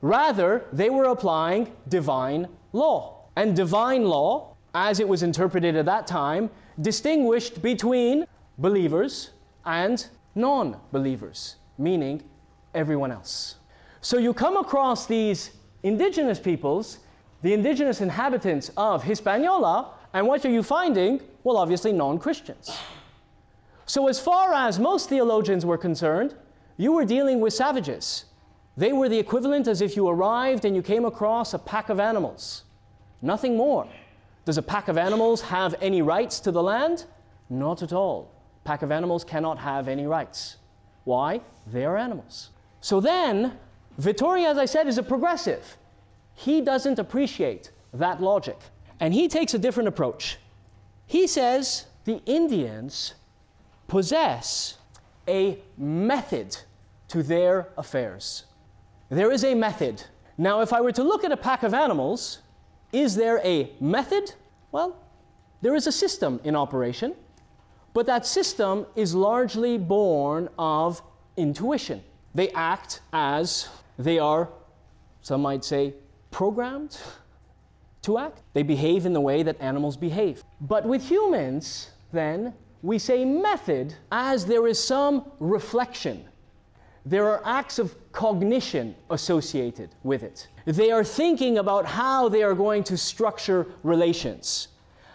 rather, 0.00 0.66
they 0.72 0.90
were 0.90 1.04
applying 1.04 1.72
divine 1.88 2.48
law. 2.72 3.26
And 3.36 3.54
divine 3.54 4.04
law, 4.04 4.56
as 4.74 5.00
it 5.00 5.08
was 5.08 5.22
interpreted 5.22 5.76
at 5.76 5.86
that 5.86 6.06
time, 6.06 6.50
distinguished 6.80 7.62
between 7.62 8.26
believers 8.58 9.30
and 9.64 10.06
non 10.34 10.78
believers, 10.92 11.56
meaning 11.78 12.22
everyone 12.74 13.12
else. 13.12 13.56
So 14.04 14.18
you 14.18 14.34
come 14.34 14.58
across 14.58 15.06
these 15.06 15.52
indigenous 15.82 16.38
peoples, 16.38 16.98
the 17.40 17.54
indigenous 17.54 18.02
inhabitants 18.02 18.70
of 18.76 19.02
Hispaniola, 19.02 19.94
and 20.12 20.26
what 20.26 20.44
are 20.44 20.50
you 20.50 20.62
finding? 20.62 21.22
Well, 21.42 21.56
obviously, 21.56 21.90
non 21.90 22.18
Christians. 22.18 22.70
So, 23.86 24.06
as 24.08 24.20
far 24.20 24.52
as 24.52 24.78
most 24.78 25.08
theologians 25.08 25.64
were 25.64 25.78
concerned, 25.78 26.34
you 26.76 26.92
were 26.92 27.06
dealing 27.06 27.40
with 27.40 27.54
savages. 27.54 28.26
They 28.76 28.92
were 28.92 29.08
the 29.08 29.18
equivalent 29.18 29.68
as 29.68 29.80
if 29.80 29.96
you 29.96 30.06
arrived 30.06 30.66
and 30.66 30.76
you 30.76 30.82
came 30.82 31.06
across 31.06 31.54
a 31.54 31.58
pack 31.58 31.88
of 31.88 31.98
animals. 31.98 32.64
Nothing 33.22 33.56
more. 33.56 33.88
Does 34.44 34.58
a 34.58 34.62
pack 34.62 34.88
of 34.88 34.98
animals 34.98 35.40
have 35.40 35.76
any 35.80 36.02
rights 36.02 36.40
to 36.40 36.52
the 36.52 36.62
land? 36.62 37.06
Not 37.48 37.82
at 37.82 37.94
all. 37.94 38.30
Pack 38.64 38.82
of 38.82 38.92
animals 38.92 39.24
cannot 39.24 39.58
have 39.60 39.88
any 39.88 40.06
rights. 40.06 40.58
Why? 41.04 41.40
They 41.66 41.86
are 41.86 41.96
animals. 41.96 42.50
So 42.82 43.00
then, 43.00 43.58
Vitoria, 43.98 44.50
as 44.50 44.58
I 44.58 44.64
said, 44.64 44.86
is 44.86 44.98
a 44.98 45.02
progressive. 45.02 45.76
He 46.34 46.60
doesn't 46.60 46.98
appreciate 46.98 47.70
that 47.92 48.20
logic. 48.20 48.58
And 49.00 49.14
he 49.14 49.28
takes 49.28 49.54
a 49.54 49.58
different 49.58 49.88
approach. 49.88 50.38
He 51.06 51.26
says 51.26 51.86
the 52.04 52.20
Indians 52.26 53.14
possess 53.86 54.78
a 55.28 55.58
method 55.76 56.56
to 57.08 57.22
their 57.22 57.68
affairs. 57.76 58.44
There 59.10 59.30
is 59.30 59.44
a 59.44 59.54
method. 59.54 60.02
Now, 60.36 60.60
if 60.60 60.72
I 60.72 60.80
were 60.80 60.92
to 60.92 61.02
look 61.02 61.24
at 61.24 61.32
a 61.32 61.36
pack 61.36 61.62
of 61.62 61.74
animals, 61.74 62.38
is 62.92 63.14
there 63.14 63.40
a 63.44 63.70
method? 63.80 64.32
Well, 64.72 64.96
there 65.62 65.74
is 65.74 65.86
a 65.86 65.92
system 65.92 66.40
in 66.44 66.56
operation, 66.56 67.14
but 67.92 68.06
that 68.06 68.26
system 68.26 68.86
is 68.96 69.14
largely 69.14 69.78
born 69.78 70.48
of 70.58 71.00
intuition. 71.36 72.02
They 72.34 72.50
act 72.50 73.00
as 73.12 73.68
they 73.98 74.18
are, 74.18 74.48
some 75.22 75.42
might 75.42 75.64
say, 75.64 75.94
programmed 76.30 76.98
to 78.02 78.18
act. 78.18 78.42
They 78.52 78.62
behave 78.62 79.06
in 79.06 79.12
the 79.12 79.20
way 79.20 79.42
that 79.42 79.60
animals 79.60 79.96
behave. 79.96 80.44
But 80.60 80.84
with 80.84 81.02
humans, 81.02 81.90
then, 82.12 82.54
we 82.82 82.98
say 82.98 83.24
method 83.24 83.94
as 84.12 84.44
there 84.44 84.66
is 84.66 84.82
some 84.82 85.30
reflection. 85.40 86.24
There 87.06 87.28
are 87.28 87.42
acts 87.44 87.78
of 87.78 87.94
cognition 88.12 88.94
associated 89.10 89.90
with 90.02 90.22
it. 90.22 90.48
They 90.64 90.90
are 90.90 91.04
thinking 91.04 91.58
about 91.58 91.86
how 91.86 92.28
they 92.28 92.42
are 92.42 92.54
going 92.54 92.84
to 92.84 92.96
structure 92.96 93.66
relations, 93.82 94.68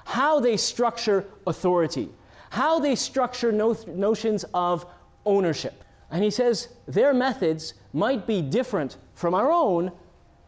how 0.05 0.39
they 0.39 0.57
structure 0.57 1.25
authority, 1.48 2.09
how 2.50 2.79
they 2.79 2.95
structure 2.95 3.51
no- 3.51 3.77
notions 3.88 4.45
of 4.53 4.86
ownership. 5.25 5.83
And 6.12 6.24
he 6.24 6.30
says 6.30 6.70
their 6.88 7.13
methods 7.13 7.74
might 7.94 8.25
be 8.25 8.42
different 8.42 8.98
from 9.13 9.34
our 9.34 9.51
own, 9.51 9.92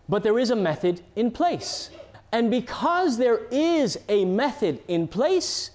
but 0.10 0.24
there 0.24 0.39
is 0.39 0.50
a 0.50 0.56
method 0.56 1.01
in 1.15 1.32
place. 1.32 1.89
And 2.32 2.50
because 2.50 3.18
there 3.18 3.46
is 3.51 4.00
a 4.10 4.25
method 4.25 4.82
in 4.88 5.08
place, 5.08 5.72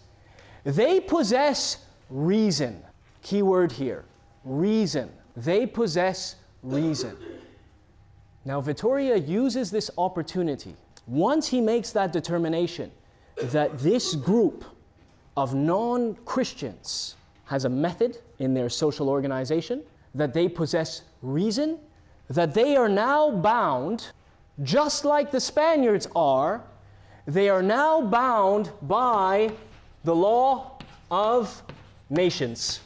they 0.65 1.01
possess 1.01 1.79
reason. 2.11 2.83
Key 3.23 3.43
word 3.43 3.73
here 3.73 4.05
reason. 4.45 5.11
They 5.37 5.67
possess 5.67 6.37
reason. 6.63 7.17
Now, 8.45 8.61
Vitoria 8.61 9.17
uses 9.17 9.71
this 9.71 9.91
opportunity. 9.99 10.75
Once 11.07 11.49
he 11.49 11.61
makes 11.61 11.91
that 11.93 12.13
determination 12.13 12.91
that 13.37 13.79
this 13.79 14.15
group 14.15 14.65
of 15.37 15.55
non 15.55 16.15
Christians 16.25 17.17
has 17.45 17.65
a 17.65 17.69
method 17.69 18.19
in 18.39 18.55
their 18.55 18.69
social 18.69 19.09
organization, 19.09 19.83
that 20.15 20.33
they 20.33 20.49
possess 20.49 21.03
reason, 21.23 21.79
that 22.29 22.55
they 22.55 22.77
are 22.77 22.89
now 22.89 23.31
bound, 23.31 24.13
just 24.63 25.05
like 25.05 25.31
the 25.31 25.41
Spaniards 25.41 26.09
are, 26.17 26.63
they 27.27 27.49
are 27.49 27.63
now 27.63 28.01
bound 28.01 28.71
by 28.83 29.51
the 30.05 30.15
law 30.15 30.79
of 31.11 31.63
nations, 32.09 32.81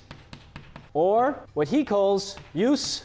or 0.95 1.38
what 1.54 1.69
he 1.69 1.85
calls 1.85 2.37
jus 2.54 3.04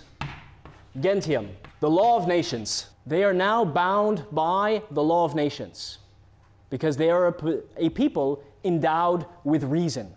gentium, 0.99 1.49
the 1.79 1.89
law 1.89 2.17
of 2.17 2.27
nations. 2.27 2.89
They 3.05 3.23
are 3.23 3.33
now 3.33 3.63
bound 3.65 4.25
by 4.31 4.81
the 4.91 5.03
law 5.03 5.25
of 5.25 5.35
nations 5.35 5.99
because 6.69 6.97
they 6.97 7.09
are 7.09 7.27
a, 7.27 7.59
a 7.77 7.89
people 7.89 8.43
endowed 8.63 9.25
with 9.43 9.63
reason. 9.63 10.13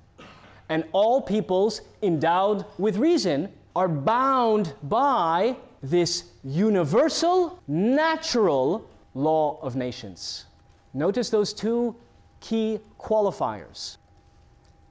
And 0.68 0.84
all 0.92 1.20
peoples 1.20 1.80
endowed 2.02 2.64
with 2.78 2.96
reason 2.96 3.52
are 3.74 3.88
bound 3.88 4.74
by 4.82 5.56
this 5.82 6.24
universal, 6.44 7.62
natural 7.68 8.88
law 9.14 9.58
of 9.62 9.76
nations. 9.76 10.46
Notice 10.94 11.30
those 11.30 11.52
two 11.52 11.94
key 12.40 12.80
qualifiers 12.98 13.96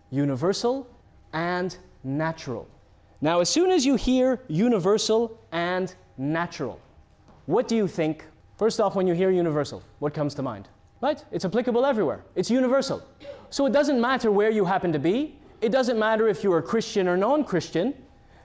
universal 0.09 0.87
and 1.33 1.77
natural. 2.03 2.65
Now, 3.19 3.41
as 3.41 3.49
soon 3.49 3.71
as 3.71 3.85
you 3.85 3.95
hear 3.95 4.39
universal 4.47 5.37
and 5.51 5.93
natural, 6.17 6.79
what 7.45 7.67
do 7.67 7.75
you 7.75 7.87
think? 7.87 8.23
First 8.57 8.79
off, 8.79 8.95
when 8.95 9.05
you 9.05 9.13
hear 9.13 9.31
universal, 9.31 9.83
what 9.99 10.13
comes 10.13 10.33
to 10.35 10.41
mind? 10.41 10.69
Right? 11.01 11.23
It's 11.31 11.45
applicable 11.45 11.85
everywhere. 11.85 12.23
It's 12.35 12.49
universal. 12.49 13.03
So 13.49 13.65
it 13.65 13.73
doesn't 13.73 13.99
matter 13.99 14.31
where 14.31 14.49
you 14.49 14.65
happen 14.65 14.91
to 14.93 14.99
be. 14.99 15.35
It 15.59 15.69
doesn't 15.71 15.97
matter 15.97 16.27
if 16.27 16.43
you 16.43 16.53
are 16.53 16.59
a 16.59 16.63
Christian 16.63 17.07
or 17.07 17.17
non 17.17 17.43
Christian. 17.43 17.93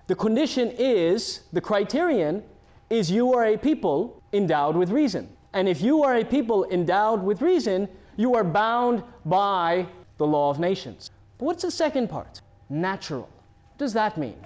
The 0.07 0.15
condition 0.15 0.71
is, 0.79 1.43
the 1.53 1.61
criterion 1.61 2.43
is 2.91 3.11
you 3.11 3.35
are 3.35 3.47
a 3.47 3.57
people 3.57 4.23
endowed 4.33 4.77
with 4.77 4.91
reason. 4.91 5.29
And 5.53 5.69
if 5.69 5.81
you 5.83 6.03
are 6.03 6.17
a 6.17 6.25
people 6.25 6.65
endowed 6.71 7.23
with 7.23 7.43
reason, 7.43 7.89
you 8.17 8.35
are 8.35 8.45
bound 8.45 9.03
by 9.27 9.87
the 10.17 10.27
law 10.27 10.51
of 10.51 10.59
nations. 10.59 11.11
But 11.39 11.45
what's 11.47 11.63
the 11.63 11.71
second 11.71 12.09
part? 12.09 12.41
Natural. 12.71 13.23
What 13.23 13.79
does 13.79 13.93
that 13.93 14.17
mean? 14.17 14.37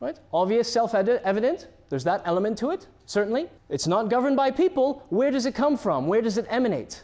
Right? 0.00 0.18
Obvious, 0.32 0.72
self 0.72 0.94
evident. 0.94 1.68
There's 1.88 2.04
that 2.04 2.22
element 2.24 2.58
to 2.58 2.70
it, 2.70 2.86
certainly. 3.06 3.48
It's 3.68 3.86
not 3.86 4.10
governed 4.10 4.36
by 4.36 4.50
people. 4.50 5.04
Where 5.08 5.30
does 5.30 5.46
it 5.46 5.54
come 5.54 5.76
from? 5.76 6.06
Where 6.06 6.20
does 6.20 6.36
it 6.36 6.46
emanate? 6.50 7.02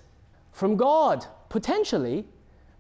From 0.53 0.77
God, 0.77 1.25
potentially, 1.49 2.27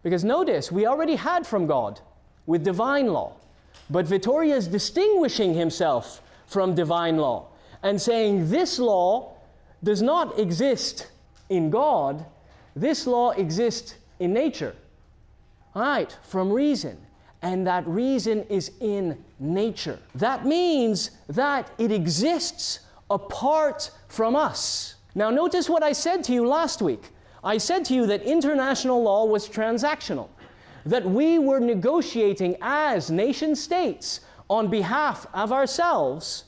because 0.02 0.22
notice, 0.24 0.70
we 0.70 0.86
already 0.86 1.16
had 1.16 1.46
from 1.46 1.66
God 1.66 2.00
with 2.46 2.64
divine 2.64 3.06
law. 3.06 3.32
But 3.90 4.06
Vitoria 4.06 4.56
is 4.56 4.68
distinguishing 4.68 5.54
himself 5.54 6.22
from 6.46 6.74
divine 6.74 7.16
law 7.16 7.48
and 7.82 8.00
saying 8.00 8.50
this 8.50 8.78
law 8.78 9.36
does 9.82 10.02
not 10.02 10.38
exist 10.38 11.10
in 11.48 11.70
God, 11.70 12.24
this 12.74 13.06
law 13.06 13.30
exists 13.30 13.96
in 14.18 14.32
nature. 14.32 14.74
All 15.74 15.82
right, 15.82 16.16
from 16.22 16.50
reason. 16.50 16.96
And 17.42 17.66
that 17.66 17.86
reason 17.86 18.44
is 18.44 18.72
in 18.80 19.22
nature. 19.38 19.98
That 20.14 20.46
means 20.46 21.10
that 21.28 21.70
it 21.76 21.92
exists 21.92 22.80
apart 23.10 23.90
from 24.08 24.34
us. 24.34 24.94
Now, 25.14 25.30
notice 25.30 25.68
what 25.68 25.82
I 25.82 25.92
said 25.92 26.24
to 26.24 26.32
you 26.32 26.46
last 26.46 26.80
week. 26.80 27.10
I 27.44 27.58
said 27.58 27.84
to 27.86 27.94
you 27.94 28.06
that 28.06 28.22
international 28.22 29.02
law 29.02 29.26
was 29.26 29.46
transactional, 29.46 30.28
that 30.86 31.04
we 31.04 31.38
were 31.38 31.60
negotiating 31.60 32.56
as 32.60 33.10
nation 33.10 33.56
states 33.56 34.20
on 34.48 34.68
behalf 34.68 35.26
of 35.32 35.52
ourselves 35.52 36.44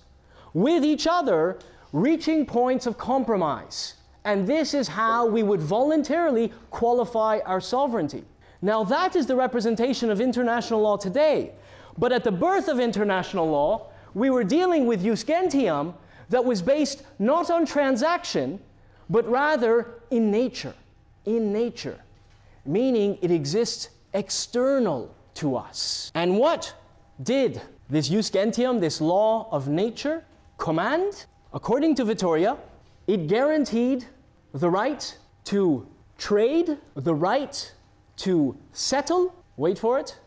with 0.54 0.84
each 0.84 1.06
other, 1.06 1.58
reaching 1.92 2.44
points 2.46 2.86
of 2.86 2.98
compromise. 2.98 3.94
And 4.24 4.46
this 4.46 4.74
is 4.74 4.88
how 4.88 5.26
we 5.26 5.42
would 5.42 5.60
voluntarily 5.60 6.52
qualify 6.70 7.38
our 7.46 7.60
sovereignty. 7.60 8.24
Now, 8.60 8.84
that 8.84 9.16
is 9.16 9.26
the 9.26 9.36
representation 9.36 10.10
of 10.10 10.20
international 10.20 10.80
law 10.80 10.96
today. 10.96 11.52
But 11.98 12.12
at 12.12 12.24
the 12.24 12.32
birth 12.32 12.68
of 12.68 12.80
international 12.80 13.48
law, 13.48 13.88
we 14.14 14.30
were 14.30 14.44
dealing 14.44 14.86
with 14.86 15.04
jus 15.04 15.24
gentium 15.24 15.94
that 16.30 16.44
was 16.44 16.60
based 16.60 17.02
not 17.18 17.50
on 17.50 17.64
transaction, 17.64 18.60
but 19.08 19.28
rather 19.28 20.00
in 20.10 20.30
nature 20.30 20.74
in 21.26 21.52
nature, 21.52 21.98
meaning 22.64 23.18
it 23.20 23.30
exists 23.30 23.90
external 24.16 25.14
to 25.34 25.56
us. 25.56 26.10
And 26.14 26.38
what 26.38 26.74
did 27.22 27.60
this 27.88 28.08
jus 28.08 28.30
gentium, 28.30 28.80
this 28.80 29.00
law 29.00 29.48
of 29.52 29.68
nature, 29.68 30.24
command? 30.58 31.26
According 31.52 31.94
to 31.96 32.04
Vitoria, 32.04 32.56
it 33.06 33.28
guaranteed 33.28 34.06
the 34.52 34.68
right 34.68 35.16
to 35.44 35.86
trade, 36.18 36.78
the 36.94 37.14
right 37.14 37.72
to 38.16 38.56
settle, 38.72 39.34
wait 39.56 39.78
for 39.78 39.98
it, 39.98 40.18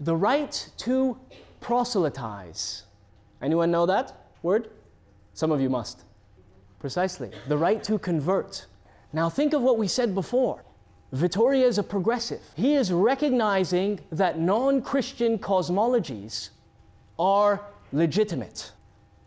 the 0.00 0.16
right 0.16 0.70
to 0.78 1.18
proselytize. 1.60 2.84
Anyone 3.42 3.70
know 3.70 3.86
that 3.86 4.12
word? 4.42 4.70
Some 5.34 5.52
of 5.52 5.60
you 5.60 5.68
must. 5.68 6.04
Precisely. 6.78 7.30
The 7.48 7.58
right 7.58 7.84
to 7.84 7.98
convert. 7.98 8.66
Now, 9.12 9.28
think 9.28 9.52
of 9.52 9.62
what 9.62 9.78
we 9.78 9.88
said 9.88 10.14
before. 10.14 10.62
Vitoria 11.12 11.66
is 11.66 11.78
a 11.78 11.82
progressive. 11.82 12.42
He 12.56 12.74
is 12.74 12.92
recognizing 12.92 14.00
that 14.10 14.38
non 14.38 14.82
Christian 14.82 15.38
cosmologies 15.38 16.50
are 17.18 17.60
legitimate. 17.92 18.72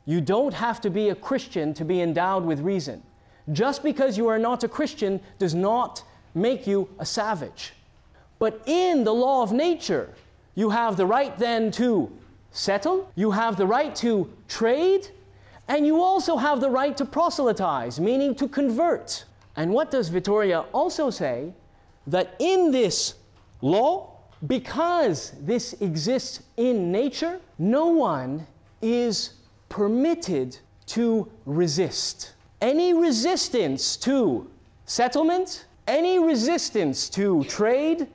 You 0.05 0.21
don't 0.21 0.53
have 0.53 0.81
to 0.81 0.89
be 0.89 1.09
a 1.09 1.15
Christian 1.15 1.73
to 1.75 1.85
be 1.85 2.01
endowed 2.01 2.43
with 2.43 2.59
reason. 2.59 3.01
Just 3.51 3.81
because 3.81 4.17
you 4.17 4.27
are 4.27 4.39
not 4.39 4.63
a 4.63 4.67
Christian 4.67 5.19
does 5.37 5.55
not 5.55 6.03
make 6.35 6.67
you 6.67 6.89
a 6.99 7.05
savage. 7.05 7.73
But 8.39 8.61
in 8.65 9.03
the 9.03 9.13
law 9.13 9.41
of 9.41 9.51
nature, 9.51 10.13
you 10.55 10.69
have 10.69 10.97
the 10.97 11.05
right 11.05 11.37
then 11.37 11.71
to 11.71 12.11
settle, 12.51 13.11
you 13.15 13.31
have 13.31 13.57
the 13.57 13.65
right 13.65 13.95
to 13.95 14.31
trade, 14.47 15.07
and 15.67 15.85
you 15.85 16.01
also 16.01 16.37
have 16.37 16.61
the 16.61 16.69
right 16.69 16.95
to 16.97 17.05
proselytize, 17.05 17.99
meaning 17.99 18.35
to 18.35 18.47
convert. 18.47 19.25
And 19.55 19.71
what 19.71 19.91
does 19.91 20.09
Vitoria 20.09 20.61
also 20.73 21.09
say? 21.09 21.53
That 22.09 22.35
in 22.39 22.71
this 22.71 23.15
law, 23.61 24.17
because 24.47 25.33
this 25.41 25.73
exists 25.81 26.41
in 26.57 26.91
nature, 26.91 27.39
no 27.57 27.87
one 27.87 28.47
is 28.81 29.33
permitted 29.69 30.57
to 30.87 31.29
resist. 31.45 32.33
Any 32.61 32.93
resistance 32.93 33.95
to 33.97 34.49
settlement, 34.85 35.65
any 35.87 36.17
resistance 36.19 37.09
to 37.09 37.43
trade, 37.43 38.07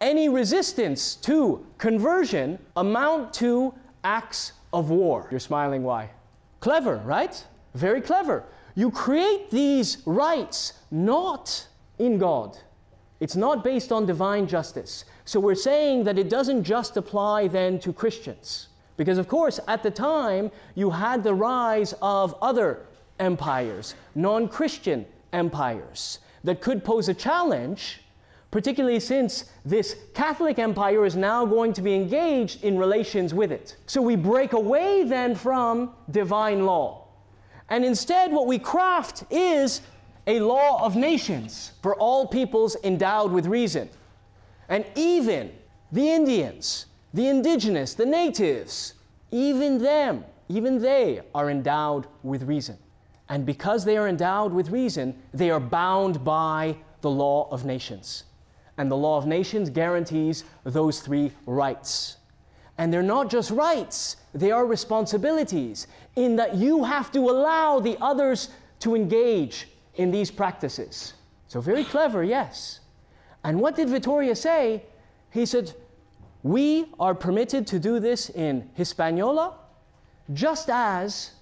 any 0.00 0.28
resistance 0.28 1.16
to 1.16 1.66
conversion 1.78 2.58
amount 2.76 3.34
to 3.34 3.74
acts 4.04 4.52
of 4.72 4.90
war. 4.90 5.26
You're 5.30 5.40
smiling, 5.40 5.82
why? 5.82 6.10
Clever, 6.60 7.02
right? 7.04 7.44
Very 7.74 8.00
clever. 8.00 8.44
You 8.76 8.90
create 8.90 9.50
these 9.50 9.98
rights 10.06 10.74
not 10.90 11.66
in 11.98 12.18
God. 12.18 12.56
It's 13.20 13.36
not 13.36 13.62
based 13.62 13.92
on 13.92 14.06
divine 14.06 14.46
justice. 14.46 15.04
So 15.26 15.38
we're 15.38 15.54
saying 15.54 16.04
that 16.04 16.18
it 16.18 16.30
doesn't 16.30 16.64
just 16.64 16.96
apply 16.96 17.48
then 17.48 17.78
to 17.80 17.92
Christians. 17.92 18.68
Because, 18.96 19.18
of 19.18 19.28
course, 19.28 19.60
at 19.68 19.82
the 19.82 19.90
time, 19.90 20.50
you 20.74 20.90
had 20.90 21.22
the 21.22 21.34
rise 21.34 21.94
of 22.02 22.34
other 22.42 22.86
empires, 23.18 23.94
non 24.14 24.48
Christian 24.48 25.06
empires, 25.32 26.18
that 26.44 26.60
could 26.60 26.84
pose 26.84 27.08
a 27.08 27.14
challenge, 27.14 28.00
particularly 28.50 29.00
since 29.00 29.44
this 29.64 29.96
Catholic 30.14 30.58
empire 30.58 31.04
is 31.04 31.16
now 31.16 31.44
going 31.44 31.72
to 31.74 31.82
be 31.82 31.94
engaged 31.94 32.64
in 32.64 32.78
relations 32.78 33.32
with 33.32 33.52
it. 33.52 33.76
So 33.86 34.02
we 34.02 34.16
break 34.16 34.54
away 34.54 35.04
then 35.04 35.34
from 35.34 35.92
divine 36.10 36.66
law. 36.66 37.06
And 37.68 37.84
instead, 37.84 38.32
what 38.32 38.46
we 38.46 38.58
craft 38.58 39.24
is 39.30 39.80
a 40.26 40.40
law 40.40 40.84
of 40.84 40.96
nations 40.96 41.72
for 41.82 41.94
all 41.96 42.26
peoples 42.26 42.76
endowed 42.84 43.32
with 43.32 43.46
reason. 43.46 43.88
And 44.68 44.84
even 44.94 45.52
the 45.92 46.08
Indians, 46.08 46.86
the 47.12 47.28
indigenous, 47.28 47.94
the 47.94 48.06
natives, 48.06 48.94
even 49.30 49.78
them, 49.78 50.24
even 50.48 50.80
they 50.80 51.20
are 51.34 51.50
endowed 51.50 52.06
with 52.22 52.42
reason. 52.44 52.76
And 53.28 53.46
because 53.46 53.84
they 53.84 53.96
are 53.96 54.08
endowed 54.08 54.52
with 54.52 54.70
reason, 54.70 55.16
they 55.32 55.50
are 55.50 55.60
bound 55.60 56.24
by 56.24 56.76
the 57.00 57.10
law 57.10 57.48
of 57.50 57.64
nations. 57.64 58.24
And 58.76 58.90
the 58.90 58.96
law 58.96 59.18
of 59.18 59.26
nations 59.26 59.70
guarantees 59.70 60.44
those 60.64 61.00
three 61.00 61.32
rights. 61.46 62.16
And 62.78 62.92
they're 62.92 63.02
not 63.02 63.30
just 63.30 63.50
rights, 63.50 64.16
they 64.34 64.50
are 64.50 64.64
responsibilities, 64.64 65.86
in 66.16 66.36
that 66.36 66.54
you 66.54 66.82
have 66.84 67.12
to 67.12 67.18
allow 67.18 67.78
the 67.78 67.96
others 68.00 68.48
to 68.80 68.96
engage 68.96 69.68
in 70.00 70.10
these 70.10 70.30
practices. 70.30 71.12
So, 71.46 71.60
very 71.60 71.84
clever, 71.84 72.24
yes. 72.24 72.80
And 73.44 73.60
what 73.60 73.76
did 73.76 73.90
Vitoria 73.90 74.34
say? 74.34 74.84
He 75.30 75.44
said, 75.44 75.74
We 76.42 76.86
are 76.98 77.14
permitted 77.14 77.66
to 77.66 77.78
do 77.78 78.00
this 78.00 78.30
in 78.30 78.70
Hispaniola, 78.74 79.58
just 80.32 80.70
as, 80.70 81.32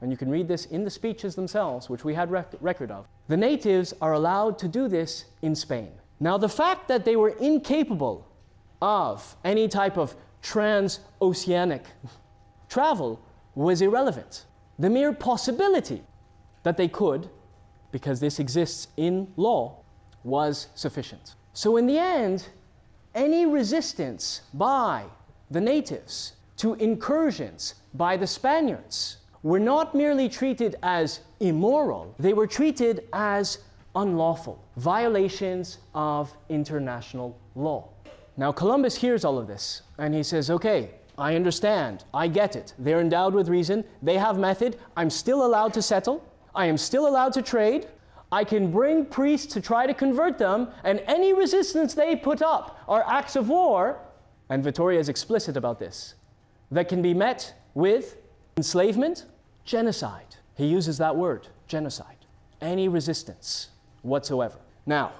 and 0.00 0.12
you 0.12 0.16
can 0.16 0.30
read 0.30 0.46
this 0.46 0.66
in 0.66 0.84
the 0.84 0.90
speeches 0.90 1.34
themselves, 1.34 1.90
which 1.90 2.04
we 2.04 2.14
had 2.14 2.30
rec- 2.30 2.54
record 2.60 2.92
of, 2.92 3.08
the 3.26 3.36
natives 3.36 3.92
are 4.00 4.12
allowed 4.12 4.58
to 4.58 4.68
do 4.68 4.86
this 4.86 5.24
in 5.42 5.56
Spain. 5.56 5.90
Now, 6.20 6.38
the 6.38 6.48
fact 6.48 6.86
that 6.86 7.04
they 7.04 7.16
were 7.16 7.30
incapable 7.40 8.28
of 8.80 9.36
any 9.44 9.66
type 9.66 9.96
of 9.96 10.14
transoceanic 10.40 11.82
travel 12.68 13.20
was 13.56 13.82
irrelevant. 13.82 14.44
The 14.78 14.90
mere 14.90 15.12
possibility 15.12 16.02
that 16.62 16.76
they 16.76 16.88
could, 16.88 17.28
because 17.94 18.18
this 18.18 18.40
exists 18.40 18.88
in 18.96 19.28
law, 19.36 19.76
was 20.24 20.66
sufficient. 20.74 21.36
So, 21.52 21.76
in 21.76 21.86
the 21.86 21.96
end, 21.96 22.48
any 23.14 23.46
resistance 23.46 24.40
by 24.52 25.04
the 25.52 25.60
natives 25.60 26.32
to 26.56 26.74
incursions 26.74 27.76
by 27.94 28.16
the 28.16 28.26
Spaniards 28.26 29.18
were 29.44 29.60
not 29.60 29.94
merely 29.94 30.28
treated 30.28 30.74
as 30.82 31.20
immoral, 31.38 32.12
they 32.18 32.32
were 32.32 32.48
treated 32.48 33.06
as 33.12 33.58
unlawful, 33.94 34.60
violations 34.76 35.78
of 35.94 36.34
international 36.48 37.38
law. 37.54 37.88
Now, 38.36 38.50
Columbus 38.50 38.96
hears 38.96 39.24
all 39.24 39.38
of 39.38 39.46
this 39.46 39.82
and 39.98 40.12
he 40.12 40.24
says, 40.24 40.50
okay, 40.50 40.90
I 41.16 41.36
understand, 41.36 42.02
I 42.12 42.26
get 42.26 42.56
it. 42.56 42.74
They're 42.76 43.00
endowed 43.00 43.34
with 43.34 43.48
reason, 43.48 43.84
they 44.02 44.18
have 44.18 44.36
method, 44.36 44.80
I'm 44.96 45.10
still 45.10 45.46
allowed 45.46 45.72
to 45.74 45.82
settle, 45.82 46.24
I 46.54 46.66
am 46.66 46.76
still 46.76 47.06
allowed 47.06 47.32
to 47.34 47.42
trade, 47.42 47.88
I 48.34 48.42
can 48.42 48.70
bring 48.70 49.06
priests 49.06 49.52
to 49.54 49.60
try 49.60 49.86
to 49.86 49.94
convert 49.94 50.38
them, 50.38 50.68
and 50.82 51.00
any 51.06 51.32
resistance 51.32 51.94
they 51.94 52.16
put 52.16 52.42
up 52.42 52.80
are 52.88 53.04
acts 53.06 53.36
of 53.36 53.48
war, 53.48 54.00
and 54.48 54.62
Vitoria 54.62 54.98
is 54.98 55.08
explicit 55.08 55.56
about 55.56 55.78
this, 55.78 56.14
that 56.72 56.88
can 56.88 57.00
be 57.00 57.14
met 57.14 57.54
with 57.74 58.16
enslavement, 58.56 59.26
genocide. 59.64 60.36
He 60.56 60.66
uses 60.66 60.98
that 60.98 61.14
word, 61.14 61.46
genocide. 61.68 62.16
Any 62.60 62.88
resistance 62.88 63.68
whatsoever. 64.02 64.58
Now, 64.84 65.12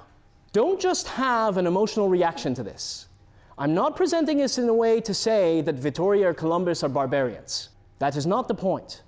don't 0.52 0.80
just 0.80 1.06
have 1.08 1.56
an 1.56 1.66
emotional 1.66 2.08
reaction 2.08 2.54
to 2.54 2.62
this. 2.62 3.06
I'm 3.58 3.74
not 3.74 3.94
presenting 3.94 4.38
this 4.38 4.58
in 4.58 4.68
a 4.68 4.74
way 4.74 5.00
to 5.00 5.14
say 5.14 5.60
that 5.60 5.76
Vitoria 5.76 6.30
or 6.30 6.34
Columbus 6.34 6.82
are 6.82 6.88
barbarians. 6.88 7.68
That 8.00 8.16
is 8.16 8.26
not 8.26 8.48
the 8.48 8.54
point. 8.54 9.02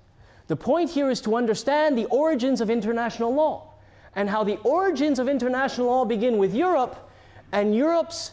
The 0.47 0.55
point 0.55 0.89
here 0.89 1.09
is 1.09 1.21
to 1.21 1.35
understand 1.35 1.97
the 1.97 2.05
origins 2.05 2.61
of 2.61 2.69
international 2.69 3.33
law 3.33 3.73
and 4.15 4.29
how 4.29 4.43
the 4.43 4.57
origins 4.63 5.19
of 5.19 5.27
international 5.27 5.87
law 5.87 6.05
begin 6.05 6.37
with 6.37 6.53
Europe 6.53 7.09
and 7.51 7.75
Europe's 7.75 8.31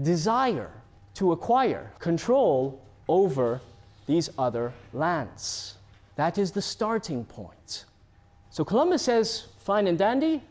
desire 0.00 0.70
to 1.14 1.32
acquire 1.32 1.92
control 1.98 2.80
over 3.08 3.60
these 4.06 4.30
other 4.38 4.72
lands. 4.92 5.76
That 6.16 6.38
is 6.38 6.52
the 6.52 6.62
starting 6.62 7.24
point. 7.24 7.84
So 8.50 8.64
Columbus 8.64 9.02
says, 9.02 9.46
fine 9.58 9.86
and 9.86 9.98
dandy, 9.98 10.42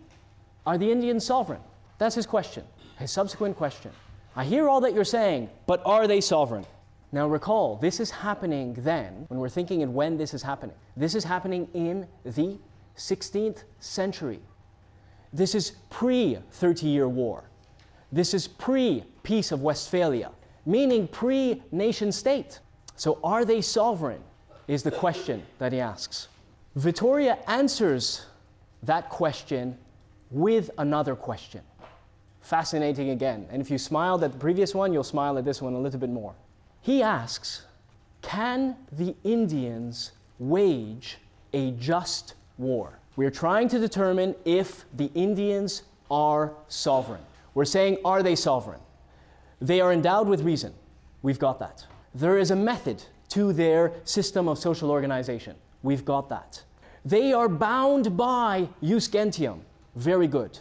are 0.66 0.78
the 0.78 0.92
Indians 0.92 1.26
sovereign? 1.26 1.62
That's 1.98 2.16
his 2.16 2.26
question, 2.26 2.64
his 2.98 3.12
subsequent 3.12 3.58
question. 3.58 3.92
I 4.36 4.46
hear 4.46 4.70
all 4.70 4.82
that 4.82 4.94
you're 4.94 5.04
saying, 5.04 5.50
but 5.66 5.82
are 5.86 6.08
they 6.08 6.22
sovereign? 6.22 6.66
Now 7.12 7.28
recall, 7.28 7.76
this 7.78 8.00
is 8.00 8.12
happening 8.12 8.74
then, 8.80 9.26
when 9.30 9.40
we're 9.40 9.50
thinking 9.50 9.82
in 9.82 9.94
when 9.94 10.18
this 10.18 10.34
is 10.34 10.44
happening. 10.44 10.76
This 10.96 11.16
is 11.16 11.24
happening 11.24 11.68
in 11.74 12.08
the 12.24 12.58
16th 12.96 13.64
century. 13.80 14.40
This 15.34 15.56
is 15.56 15.72
pre 15.90 16.38
30 16.52 16.88
year 16.88 17.08
war. 17.08 17.50
This 18.12 18.34
is 18.34 18.48
pre 18.48 19.04
Peace 19.24 19.52
of 19.52 19.62
Westphalia, 19.62 20.32
meaning 20.66 21.08
pre 21.08 21.62
nation 21.72 22.12
state. 22.12 22.60
So, 22.96 23.20
are 23.24 23.46
they 23.46 23.62
sovereign? 23.62 24.24
Is 24.68 24.84
the 24.84 24.92
question 24.92 25.44
that 25.58 25.74
he 25.74 25.80
asks. 25.80 26.28
Vitoria 26.76 27.40
answers 27.48 28.28
that 28.84 29.10
question 29.10 29.78
with 30.30 30.70
another 30.78 31.16
question. 31.16 31.62
Fascinating 32.42 33.10
again. 33.10 33.48
And 33.52 33.62
if 33.62 33.72
you 33.72 33.80
smiled 33.80 34.24
at 34.24 34.32
the 34.32 34.38
previous 34.38 34.76
one, 34.76 34.94
you'll 34.94 35.04
smile 35.04 35.40
at 35.40 35.46
this 35.46 35.60
one 35.60 35.74
a 35.74 35.80
little 35.80 36.00
bit 36.00 36.12
more. 36.12 36.36
He 36.82 37.04
asks 37.04 37.66
Can 38.22 38.76
the 38.92 39.16
Indians 39.24 40.12
wage 40.38 41.18
a 41.54 41.72
just 41.72 42.36
war? 42.58 43.00
We're 43.16 43.32
trying 43.32 43.68
to 43.70 43.80
determine 43.80 44.36
if 44.46 44.86
the 44.96 45.12
Indians 45.14 45.84
are 46.10 46.54
sovereign. 46.68 47.22
We're 47.54 47.66
saying, 47.66 47.98
are 48.06 48.24
they 48.24 48.36
sovereign? 48.36 48.80
They 49.60 49.82
are 49.82 49.92
endowed 49.92 50.28
with 50.28 50.42
reason. 50.42 50.74
We've 51.22 51.40
got 51.40 51.60
that. 51.60 51.86
There 52.16 52.38
is 52.38 52.52
a 52.52 52.56
method 52.56 53.04
to 53.30 53.52
their 53.54 53.92
system 54.06 54.48
of 54.48 54.58
social 54.58 54.90
organization. 54.90 55.56
We've 55.84 56.06
got 56.06 56.30
that. 56.30 56.64
They 57.06 57.34
are 57.34 57.50
bound 57.50 58.16
by 58.16 58.70
jus 58.82 59.08
gentium. 59.08 59.62
Very 59.96 60.28
good. 60.28 60.58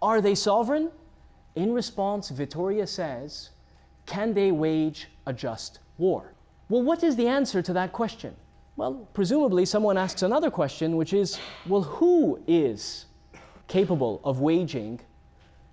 Are 0.00 0.20
they 0.20 0.34
sovereign? 0.34 0.90
In 1.56 1.72
response, 1.72 2.28
Vitoria 2.30 2.86
says, 2.86 3.50
can 4.10 4.34
they 4.34 4.50
wage 4.50 5.06
a 5.26 5.32
just 5.32 5.78
war? 5.96 6.32
Well, 6.68 6.82
what 6.82 7.04
is 7.04 7.14
the 7.14 7.28
answer 7.28 7.62
to 7.62 7.72
that 7.74 7.92
question? 7.92 8.34
Well, 8.76 9.06
presumably 9.14 9.64
someone 9.64 9.96
asks 9.96 10.22
another 10.22 10.50
question, 10.50 10.96
which 10.96 11.12
is 11.12 11.38
well, 11.66 11.82
who 11.82 12.42
is 12.48 13.06
capable 13.68 14.20
of 14.24 14.40
waging 14.40 14.98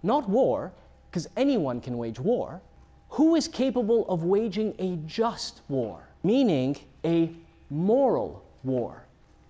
not 0.04 0.30
war, 0.30 0.72
because 1.10 1.28
anyone 1.36 1.82
can 1.82 1.98
wage 1.98 2.20
war, 2.20 2.62
who 3.10 3.36
is 3.36 3.48
capable 3.48 4.08
of 4.08 4.24
waging 4.24 4.76
a 4.78 4.98
just 5.08 5.62
war, 5.68 6.08
meaning 6.24 6.78
a 7.04 7.32
moral 7.72 8.44
war? 8.64 9.04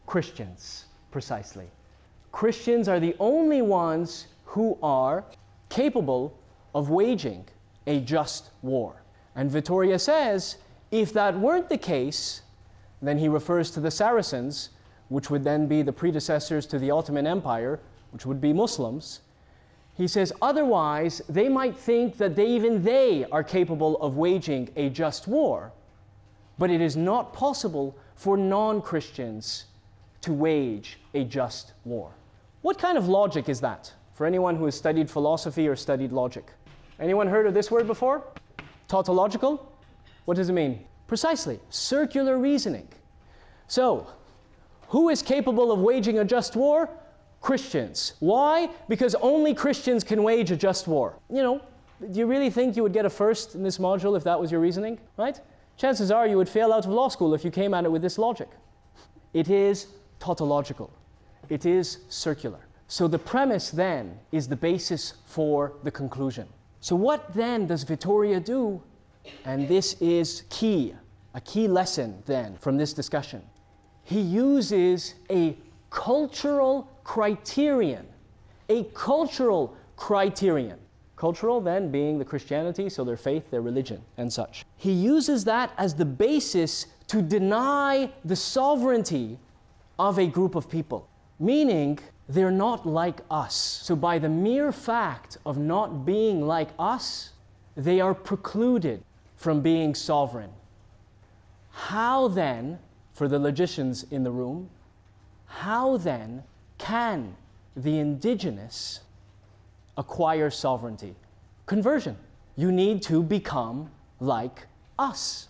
Christians, 0.06 0.86
precisely. 1.12 1.68
Christians 2.32 2.88
are 2.88 3.02
the 3.02 3.16
only 3.20 3.62
ones 3.62 4.28
who 4.46 4.78
are 4.82 5.26
capable 5.68 6.34
of 6.74 6.90
waging 6.90 7.44
a 7.88 8.00
just 8.02 8.52
war. 8.62 9.02
And 9.36 9.50
Vitoria 9.50 9.98
says 9.98 10.58
if 10.92 11.12
that 11.14 11.38
weren't 11.38 11.70
the 11.70 11.78
case, 11.78 12.42
then 13.02 13.18
he 13.18 13.28
refers 13.28 13.72
to 13.72 13.80
the 13.80 13.92
Saracens, 13.92 14.70
which 15.10 15.30
would 15.30 15.44
then 15.44 15.68
be 15.68 15.82
the 15.82 15.92
predecessors 15.92 16.66
to 16.68 16.80
the 16.80 16.92
Ottoman 16.92 17.28
Empire, 17.28 17.80
which 18.12 18.26
would 18.26 18.40
be 18.40 18.54
Muslims. 18.54 19.22
He 19.96 20.08
says, 20.08 20.32
otherwise, 20.42 21.22
they 21.28 21.50
might 21.50 21.76
think 21.76 22.18
that 22.18 22.36
they, 22.36 22.48
even 22.48 22.84
they 22.84 23.26
are 23.32 23.44
capable 23.44 23.98
of 23.98 24.16
waging 24.16 24.70
a 24.76 24.90
just 24.90 25.28
war, 25.28 25.74
but 26.58 26.70
it 26.70 26.82
is 26.82 26.96
not 26.96 27.34
possible 27.34 27.98
for 28.16 28.38
non 28.38 28.82
Christians 28.82 29.66
to 30.22 30.34
wage 30.34 31.00
a 31.14 31.24
just 31.24 31.74
war. 31.84 32.12
What 32.62 32.78
kind 32.78 32.98
of 32.98 33.08
logic 33.08 33.50
is 33.50 33.60
that 33.62 33.92
for 34.14 34.26
anyone 34.26 34.56
who 34.56 34.66
has 34.66 34.76
studied 34.76 35.10
philosophy 35.10 35.68
or 35.68 35.76
studied 35.76 36.12
logic? 36.12 36.52
Anyone 37.00 37.28
heard 37.28 37.46
of 37.46 37.54
this 37.54 37.70
word 37.70 37.88
before? 37.88 38.24
Tautological? 38.88 39.72
What 40.26 40.38
does 40.38 40.50
it 40.50 40.54
mean? 40.54 40.86
Precisely, 41.08 41.60
circular 41.70 42.38
reasoning. 42.38 42.88
So, 43.68 44.08
who 44.90 45.10
is 45.10 45.22
capable 45.22 45.72
of 45.72 45.80
waging 45.80 46.20
a 46.20 46.26
just 46.26 46.56
war? 46.56 46.90
Christians. 47.42 48.14
Why? 48.20 48.70
Because 48.90 49.16
only 49.16 49.54
Christians 49.54 50.04
can 50.04 50.24
wage 50.24 50.52
a 50.52 50.56
just 50.56 50.88
war. 50.88 51.20
You 51.30 51.44
know, 51.44 51.62
do 52.12 52.20
you 52.20 52.26
really 52.26 52.50
think 52.50 52.76
you 52.76 52.84
would 52.84 52.94
get 52.94 53.06
a 53.06 53.10
first 53.10 53.56
in 53.56 53.64
this 53.64 53.78
module 53.78 54.18
if 54.18 54.24
that 54.24 54.40
was 54.40 54.52
your 54.52 54.60
reasoning? 54.60 55.00
Right? 55.18 55.40
Chances 55.78 56.10
are 56.10 56.28
you 56.28 56.38
would 56.38 56.50
fail 56.50 56.74
out 56.74 56.86
of 56.86 56.92
law 56.92 57.08
school 57.10 57.34
if 57.36 57.46
you 57.46 57.52
came 57.52 57.74
at 57.74 57.86
it 57.86 57.92
with 57.92 58.02
this 58.02 58.18
logic. 58.18 58.50
It 59.34 59.50
is 59.50 59.88
tautological, 60.20 60.92
it 61.50 61.66
is 61.66 62.00
circular. 62.10 62.60
So 62.88 63.08
the 63.08 63.20
premise 63.20 63.70
then 63.70 64.18
is 64.32 64.48
the 64.48 64.56
basis 64.56 65.16
for 65.26 65.74
the 65.84 65.92
conclusion. 65.92 66.48
So, 66.80 66.96
what 66.96 67.34
then 67.34 67.68
does 67.68 67.84
Vitoria 67.84 68.40
do 68.40 68.82
and 69.46 69.68
this 69.68 69.94
is 70.00 70.44
key, 70.50 70.94
a 71.34 71.42
key 71.42 71.68
lesson 71.68 72.22
then 72.26 72.56
from 72.56 72.78
this 72.78 72.94
discussion. 72.94 73.42
He 74.04 74.22
uses 74.22 75.16
a 75.30 75.58
cultural 75.90 76.90
criterion, 77.04 78.06
a 78.70 78.84
cultural 78.94 79.76
criterion. 79.96 80.80
Cultural, 81.16 81.60
then, 81.60 81.90
being 81.90 82.20
the 82.20 82.26
Christianity, 82.26 82.90
so 82.90 83.04
their 83.04 83.18
faith, 83.18 83.50
their 83.50 83.62
religion, 83.62 84.04
and 84.18 84.32
such. 84.32 84.64
He 84.76 84.92
uses 84.92 85.44
that 85.46 85.72
as 85.80 85.96
the 85.96 86.06
basis 86.06 86.86
to 87.08 87.24
deny 87.24 88.12
the 88.24 88.36
sovereignty 88.36 89.40
of 89.98 90.20
a 90.20 90.28
group 90.28 90.54
of 90.54 90.70
people, 90.70 91.10
meaning 91.40 91.98
they're 92.30 92.52
not 92.52 92.86
like 92.86 93.22
us. 93.32 93.56
So, 93.56 93.96
by 93.96 94.20
the 94.20 94.30
mere 94.30 94.72
fact 94.72 95.38
of 95.46 95.58
not 95.58 96.06
being 96.06 96.46
like 96.46 96.70
us, 96.78 97.32
they 97.76 98.02
are 98.02 98.14
precluded 98.14 99.04
from 99.38 99.62
being 99.62 99.96
sovereign. 99.96 100.50
How 101.72 102.28
then, 102.28 102.80
for 103.14 103.28
the 103.28 103.40
logicians 103.40 104.04
in 104.12 104.24
the 104.24 104.32
room, 104.32 104.70
how 105.46 105.98
then 105.98 106.44
can 106.78 107.36
the 107.76 107.98
indigenous 108.00 109.02
acquire 109.98 110.50
sovereignty? 110.50 111.16
Conversion. 111.66 112.18
You 112.56 112.72
need 112.72 113.02
to 113.04 113.22
become 113.24 113.92
like 114.20 114.68
us. 114.98 115.48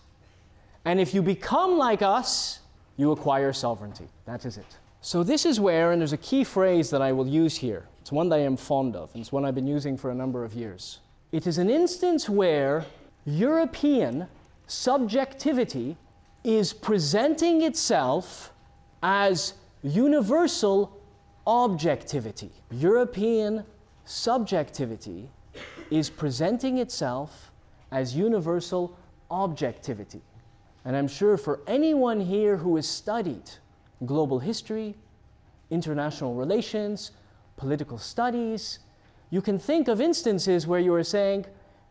And 0.84 1.00
if 1.00 1.14
you 1.14 1.22
become 1.22 1.78
like 1.78 2.02
us, 2.02 2.60
you 2.96 3.12
acquire 3.12 3.52
sovereignty. 3.52 4.08
That 4.26 4.44
is 4.44 4.58
it. 4.58 4.77
So, 5.00 5.22
this 5.22 5.46
is 5.46 5.60
where, 5.60 5.92
and 5.92 6.00
there's 6.00 6.12
a 6.12 6.16
key 6.18 6.42
phrase 6.42 6.90
that 6.90 7.00
I 7.00 7.12
will 7.12 7.28
use 7.28 7.56
here. 7.56 7.86
It's 8.00 8.10
one 8.10 8.28
that 8.30 8.36
I 8.36 8.42
am 8.42 8.56
fond 8.56 8.96
of, 8.96 9.10
and 9.14 9.20
it's 9.20 9.30
one 9.30 9.44
I've 9.44 9.54
been 9.54 9.66
using 9.66 9.96
for 9.96 10.10
a 10.10 10.14
number 10.14 10.44
of 10.44 10.54
years. 10.54 10.98
It 11.30 11.46
is 11.46 11.58
an 11.58 11.70
instance 11.70 12.28
where 12.28 12.84
European 13.24 14.26
subjectivity 14.66 15.96
is 16.42 16.72
presenting 16.72 17.62
itself 17.62 18.52
as 19.02 19.54
universal 19.82 21.00
objectivity. 21.46 22.50
European 22.72 23.64
subjectivity 24.04 25.28
is 25.90 26.10
presenting 26.10 26.78
itself 26.78 27.52
as 27.92 28.16
universal 28.16 28.96
objectivity. 29.30 30.22
And 30.84 30.96
I'm 30.96 31.08
sure 31.08 31.36
for 31.36 31.60
anyone 31.66 32.20
here 32.20 32.56
who 32.56 32.76
has 32.76 32.88
studied 32.88 33.50
global 34.06 34.38
history, 34.38 34.94
international 35.70 36.34
relations, 36.34 37.12
political 37.56 37.98
studies, 37.98 38.78
you 39.30 39.42
can 39.42 39.58
think 39.58 39.88
of 39.88 40.00
instances 40.00 40.66
where 40.66 40.80
you 40.80 40.94
are 40.94 41.04
saying, 41.04 41.44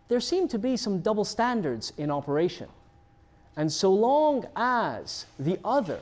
there 0.07 0.19
seem 0.19 0.47
to 0.47 0.57
be 0.57 0.77
some 0.77 0.99
double 0.99 1.25
standards 1.25 1.93
in 1.97 2.09
operation. 2.09 2.67
And 3.57 3.71
so 3.71 3.91
long 3.91 4.45
as 4.55 5.25
the 5.37 5.59
other 5.65 5.99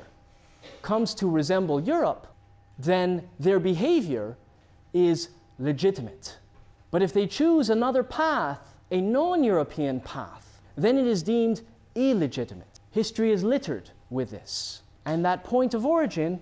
comes 0.82 1.14
to 1.16 1.30
resemble 1.30 1.82
Europe, 1.82 2.28
then 2.78 3.28
their 3.40 3.60
behavior 3.60 4.38
is 4.94 5.30
legitimate. 5.60 6.38
But 6.92 7.02
if 7.02 7.14
they 7.14 7.28
choose 7.28 7.70
another 7.70 8.04
path, 8.04 8.76
a 8.92 9.02
non 9.02 9.44
European 9.44 10.00
path, 10.00 10.62
then 10.78 10.98
it 10.98 11.08
is 11.08 11.24
deemed 11.24 11.62
illegitimate. 11.96 12.80
History 12.92 13.32
is 13.32 13.44
littered 13.44 13.90
with 14.10 14.30
this. 14.30 14.82
And 15.06 15.24
that 15.26 15.44
point 15.44 15.74
of 15.74 15.86
origin 15.86 16.42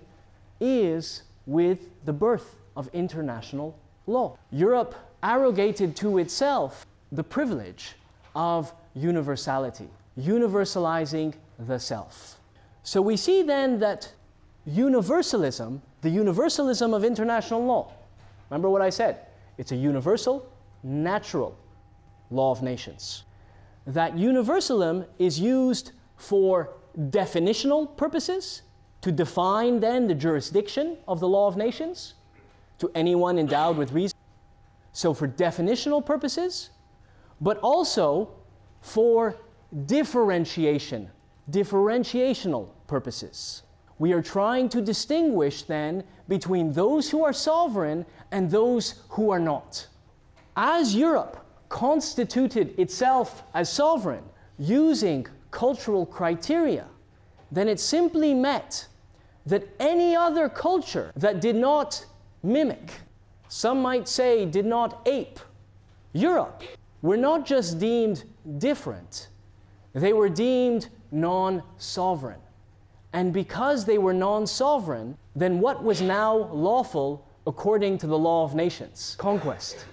is 0.60 1.22
with 1.46 1.90
the 2.04 2.12
birth 2.12 2.56
of 2.76 2.88
international 2.92 3.78
law. 4.06 4.38
Europe 4.50 4.94
arrogated 5.22 5.96
to 5.96 6.18
itself 6.18 6.86
the 7.12 7.24
privilege 7.24 7.94
of 8.34 8.72
universality, 8.94 9.88
universalizing 10.18 11.34
the 11.58 11.78
self. 11.78 12.38
So 12.82 13.00
we 13.00 13.16
see 13.16 13.42
then 13.42 13.78
that 13.80 14.12
universalism, 14.66 15.82
the 16.02 16.10
universalism 16.10 16.94
of 16.94 17.04
international 17.04 17.64
law, 17.64 17.92
remember 18.50 18.70
what 18.70 18.82
I 18.82 18.90
said? 18.90 19.20
It's 19.56 19.72
a 19.72 19.76
universal, 19.76 20.50
natural 20.82 21.56
law 22.30 22.50
of 22.50 22.62
nations. 22.62 23.24
That 23.86 24.16
universalism 24.18 25.06
is 25.18 25.38
used 25.38 25.92
for 26.16 26.70
definitional 26.98 27.96
purposes 27.96 28.62
to 29.00 29.12
define 29.12 29.80
then 29.80 30.06
the 30.06 30.14
jurisdiction 30.14 30.96
of 31.06 31.20
the 31.20 31.28
law 31.28 31.46
of 31.46 31.56
nations 31.56 32.14
to 32.78 32.90
anyone 32.94 33.38
endowed 33.38 33.76
with 33.76 33.92
reason. 33.92 34.16
So, 34.92 35.12
for 35.12 35.26
definitional 35.26 36.04
purposes, 36.04 36.70
but 37.40 37.58
also 37.58 38.30
for 38.80 39.36
differentiation, 39.86 41.10
differentiational 41.50 42.68
purposes. 42.86 43.62
We 43.98 44.12
are 44.12 44.22
trying 44.22 44.68
to 44.70 44.80
distinguish 44.80 45.62
then 45.62 46.04
between 46.28 46.72
those 46.72 47.10
who 47.10 47.24
are 47.24 47.32
sovereign 47.32 48.06
and 48.30 48.50
those 48.50 49.02
who 49.10 49.30
are 49.30 49.38
not. 49.38 49.86
As 50.56 50.94
Europe 50.94 51.44
constituted 51.68 52.78
itself 52.78 53.42
as 53.54 53.70
sovereign 53.70 54.24
using 54.58 55.26
cultural 55.54 56.04
criteria, 56.04 56.86
then 57.52 57.68
it 57.68 57.78
simply 57.78 58.34
meant 58.34 58.88
that 59.46 59.62
any 59.78 60.16
other 60.16 60.48
culture 60.48 61.12
that 61.16 61.40
did 61.40 61.54
not 61.54 62.04
mimic, 62.42 62.90
some 63.48 63.80
might 63.80 64.08
say 64.08 64.44
did 64.44 64.66
not 64.66 65.00
ape, 65.06 65.38
Europe, 66.12 66.62
were 67.02 67.16
not 67.16 67.46
just 67.46 67.78
deemed 67.78 68.24
different, 68.58 69.28
they 69.92 70.12
were 70.12 70.28
deemed 70.28 70.88
non 71.12 71.62
sovereign. 71.78 72.40
And 73.12 73.32
because 73.32 73.84
they 73.84 73.98
were 73.98 74.12
non 74.12 74.46
sovereign, 74.46 75.16
then 75.36 75.60
what 75.60 75.84
was 75.84 76.02
now 76.02 76.34
lawful 76.36 77.28
according 77.46 77.98
to 77.98 78.08
the 78.08 78.18
law 78.18 78.42
of 78.44 78.56
nations? 78.56 79.14
Conquest. 79.18 79.84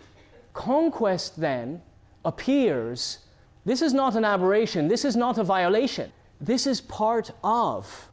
Conquest 0.54 1.40
then 1.40 1.82
appears 2.26 3.20
this 3.66 3.82
is 3.82 3.94
not 3.94 4.16
an 4.16 4.26
aberration, 4.26 4.88
this 4.88 5.06
is 5.06 5.16
not 5.16 5.38
a 5.38 5.44
violation. 5.44 6.12
This 6.40 6.66
is 6.66 6.82
part 6.82 7.30
of 7.44 8.10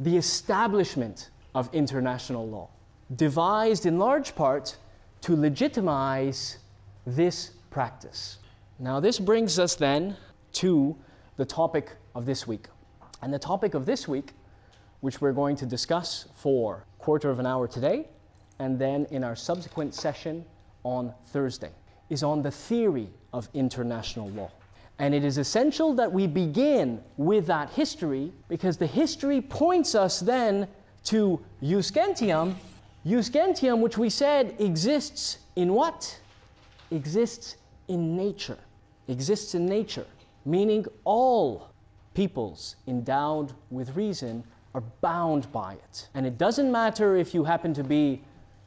the 0.00 0.16
establishment 0.16 1.30
of 1.54 1.72
international 1.72 2.48
law, 2.48 2.68
devised 3.14 3.86
in 3.86 3.98
large 3.98 4.34
part 4.34 4.76
to 5.20 5.36
legitimize 5.36 6.58
this 7.06 7.52
practice. 7.70 8.38
Now, 8.80 8.98
this 8.98 9.20
brings 9.20 9.58
us 9.58 9.76
then 9.76 10.16
to 10.54 10.96
the 11.36 11.44
topic 11.44 11.92
of 12.14 12.26
this 12.26 12.46
week. 12.46 12.66
And 13.22 13.32
the 13.32 13.38
topic 13.38 13.74
of 13.74 13.86
this 13.86 14.08
week, 14.08 14.32
which 15.00 15.20
we're 15.20 15.32
going 15.32 15.56
to 15.56 15.66
discuss 15.66 16.26
for 16.34 16.84
a 16.98 17.02
quarter 17.02 17.30
of 17.30 17.38
an 17.38 17.46
hour 17.46 17.68
today, 17.68 18.08
and 18.58 18.78
then 18.78 19.06
in 19.10 19.22
our 19.22 19.36
subsequent 19.36 19.94
session 19.94 20.44
on 20.82 21.14
Thursday, 21.26 21.70
is 22.10 22.24
on 22.24 22.42
the 22.42 22.50
theory 22.50 23.08
of 23.32 23.48
international 23.54 24.30
law. 24.30 24.50
And 24.98 25.14
it 25.14 25.24
is 25.24 25.38
essential 25.38 25.94
that 25.94 26.12
we 26.12 26.26
begin 26.26 27.00
with 27.16 27.46
that 27.46 27.70
history 27.70 28.32
because 28.48 28.76
the 28.76 28.86
history 28.86 29.40
points 29.40 29.94
us 29.94 30.20
then 30.20 30.66
to 31.04 31.40
jus 31.62 31.90
gentium, 31.90 32.56
jus 33.06 33.28
gentium, 33.28 33.80
which 33.80 33.96
we 33.96 34.10
said 34.10 34.56
exists 34.58 35.38
in 35.54 35.72
what? 35.72 36.18
Exists 36.90 37.56
in 37.86 38.16
nature. 38.16 38.58
Exists 39.06 39.54
in 39.54 39.66
nature, 39.66 40.06
meaning 40.44 40.84
all 41.04 41.70
peoples 42.14 42.76
endowed 42.86 43.52
with 43.70 43.94
reason 43.94 44.42
are 44.74 44.82
bound 45.00 45.50
by 45.52 45.74
it. 45.74 46.08
And 46.14 46.26
it 46.26 46.36
doesn't 46.36 46.70
matter 46.70 47.16
if 47.16 47.32
you 47.32 47.44
happen 47.44 47.72
to 47.74 47.84
be 47.84 48.20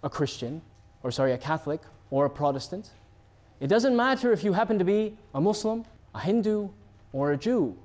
a 0.04 0.10
Christian, 0.10 0.62
or 1.04 1.12
sorry, 1.12 1.34
a 1.34 1.38
Catholic, 1.38 1.82
or 2.10 2.26
a 2.26 2.30
Protestant. 2.30 2.92
It 3.60 3.68
doesn't 3.68 3.96
matter 3.96 4.32
if 4.32 4.44
you 4.44 4.54
happen 4.54 4.80
to 4.80 4.86
be 4.86 5.16
a 5.36 5.42
Muslim, 5.42 5.86
a 6.14 6.20
Hindu, 6.20 6.70
or 7.14 7.32
a 7.32 7.38
Jew. 7.38 7.78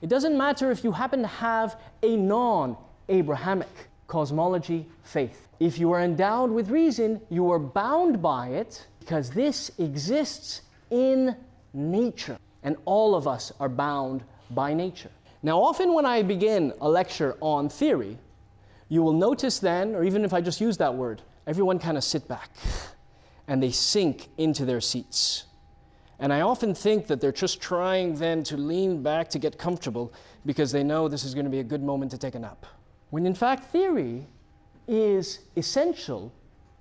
It 0.00 0.08
doesn't 0.08 0.36
matter 0.36 0.70
if 0.70 0.82
you 0.82 0.92
happen 0.92 1.20
to 1.22 1.28
have 1.28 1.78
a 2.02 2.16
non 2.16 2.76
Abrahamic 3.08 3.68
cosmology 4.06 4.86
faith. 5.02 5.48
If 5.58 5.78
you 5.78 5.92
are 5.92 6.00
endowed 6.00 6.50
with 6.50 6.70
reason, 6.70 7.20
you 7.28 7.50
are 7.50 7.58
bound 7.58 8.22
by 8.22 8.48
it 8.48 8.86
because 8.98 9.30
this 9.30 9.70
exists 9.78 10.62
in 10.90 11.36
nature. 11.74 12.38
And 12.62 12.76
all 12.84 13.14
of 13.14 13.26
us 13.26 13.52
are 13.60 13.68
bound 13.68 14.22
by 14.50 14.74
nature. 14.74 15.10
Now, 15.42 15.60
often 15.60 15.94
when 15.94 16.04
I 16.06 16.22
begin 16.22 16.72
a 16.80 16.88
lecture 16.88 17.36
on 17.40 17.68
theory, 17.68 18.18
you 18.88 19.02
will 19.02 19.12
notice 19.12 19.58
then, 19.58 19.94
or 19.94 20.04
even 20.04 20.24
if 20.24 20.32
I 20.32 20.40
just 20.40 20.60
use 20.60 20.76
that 20.78 20.94
word, 20.94 21.22
everyone 21.46 21.78
kind 21.78 21.96
of 21.96 22.04
sit 22.04 22.26
back 22.28 22.50
and 23.46 23.62
they 23.62 23.70
sink 23.70 24.28
into 24.36 24.64
their 24.64 24.80
seats. 24.80 25.44
And 26.20 26.34
I 26.34 26.42
often 26.42 26.74
think 26.74 27.06
that 27.06 27.20
they're 27.20 27.32
just 27.32 27.62
trying 27.62 28.14
then 28.14 28.42
to 28.44 28.56
lean 28.58 29.02
back 29.02 29.28
to 29.30 29.38
get 29.38 29.58
comfortable 29.58 30.12
because 30.44 30.70
they 30.70 30.84
know 30.84 31.08
this 31.08 31.24
is 31.24 31.32
going 31.34 31.46
to 31.46 31.50
be 31.50 31.60
a 31.60 31.64
good 31.64 31.82
moment 31.82 32.10
to 32.10 32.18
take 32.18 32.34
a 32.34 32.38
nap. 32.38 32.66
When 33.08 33.24
in 33.24 33.34
fact, 33.34 33.72
theory 33.72 34.26
is 34.86 35.40
essential 35.56 36.32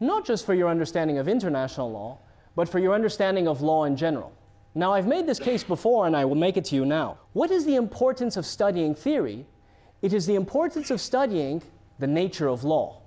not 0.01 0.25
just 0.25 0.45
for 0.45 0.53
your 0.53 0.69
understanding 0.69 1.17
of 1.17 1.27
international 1.27 1.91
law, 1.91 2.19
but 2.55 2.67
for 2.67 2.79
your 2.79 2.93
understanding 2.93 3.47
of 3.47 3.61
law 3.61 3.85
in 3.85 3.95
general. 3.95 4.33
Now, 4.75 4.93
I've 4.93 5.07
made 5.07 5.25
this 5.25 5.39
case 5.39 5.63
before 5.63 6.05
and 6.05 6.15
I 6.15 6.25
will 6.25 6.35
make 6.35 6.57
it 6.57 6.65
to 6.65 6.75
you 6.75 6.85
now. 6.85 7.17
What 7.33 7.51
is 7.51 7.65
the 7.65 7.75
importance 7.75 8.37
of 8.37 8.45
studying 8.45 8.93
theory? 8.93 9.45
It 10.01 10.13
is 10.13 10.25
the 10.25 10.35
importance 10.35 10.91
of 10.91 11.01
studying 11.01 11.61
the 11.97 12.07
nature 12.07 12.47
of 12.47 12.63
law. 12.63 13.01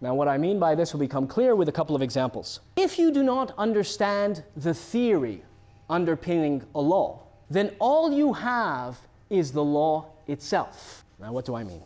Now, 0.00 0.14
what 0.14 0.28
I 0.28 0.36
mean 0.36 0.58
by 0.58 0.74
this 0.74 0.92
will 0.92 1.00
become 1.00 1.26
clear 1.26 1.54
with 1.54 1.68
a 1.68 1.72
couple 1.72 1.96
of 1.96 2.02
examples. 2.02 2.60
If 2.76 2.98
you 2.98 3.10
do 3.10 3.22
not 3.22 3.54
understand 3.56 4.44
the 4.54 4.74
theory 4.74 5.42
underpinning 5.88 6.62
a 6.74 6.80
law, 6.80 7.20
then 7.50 7.70
all 7.78 8.12
you 8.12 8.32
have 8.32 8.98
is 9.30 9.52
the 9.52 9.64
law 9.64 10.06
itself. 10.26 11.04
Now, 11.18 11.32
what 11.32 11.44
do 11.44 11.54
I 11.54 11.64
mean? 11.64 11.82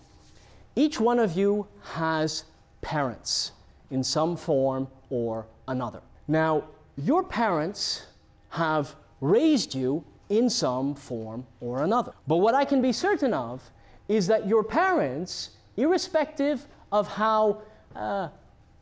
Each 0.76 1.00
one 1.00 1.18
of 1.18 1.36
you 1.36 1.66
has 1.82 2.44
parents 2.80 3.52
in 3.90 4.02
some 4.02 4.36
form 4.36 4.88
or 5.10 5.46
another. 5.68 6.00
Now, 6.28 6.64
your 6.96 7.22
parents 7.22 8.06
have 8.50 8.94
raised 9.20 9.74
you 9.74 10.04
in 10.28 10.48
some 10.48 10.94
form 10.94 11.46
or 11.60 11.82
another. 11.82 12.12
But 12.26 12.36
what 12.36 12.54
I 12.54 12.64
can 12.64 12.80
be 12.80 12.92
certain 12.92 13.34
of 13.34 13.62
is 14.08 14.26
that 14.28 14.46
your 14.46 14.64
parents, 14.64 15.50
irrespective 15.76 16.66
of 16.92 17.08
how 17.08 17.62
uh, 17.94 18.28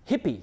hippie 0.08 0.40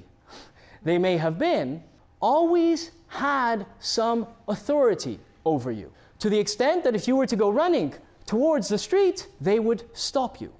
they 0.83 0.97
may 0.97 1.17
have 1.17 1.37
been, 1.39 1.83
always 2.19 2.91
had 3.15 3.65
some 3.79 4.27
authority 4.47 5.19
over 5.45 5.71
you. 5.71 5.91
To 6.19 6.29
the 6.29 6.39
extent 6.39 6.83
that 6.83 6.95
if 6.95 7.07
you 7.07 7.15
were 7.15 7.27
to 7.27 7.35
go 7.35 7.49
running 7.49 7.93
towards 8.25 8.67
the 8.67 8.77
street, 8.77 9.27
they 9.41 9.59
would 9.59 9.83
stop 9.93 10.41
you. 10.41 10.51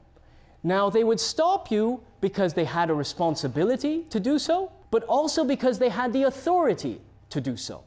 Now, 0.63 0.89
they 0.89 1.03
would 1.03 1.19
stop 1.19 1.71
you 1.71 2.01
because 2.21 2.53
they 2.53 2.65
had 2.65 2.89
a 2.89 2.93
responsibility 2.93 4.03
to 4.09 4.19
do 4.19 4.39
so, 4.39 4.71
but 4.89 5.03
also 5.03 5.43
because 5.43 5.77
they 5.79 5.89
had 5.89 6.11
the 6.11 6.23
authority 6.23 7.01
to 7.29 7.39
do 7.39 7.55
so. 7.55 7.83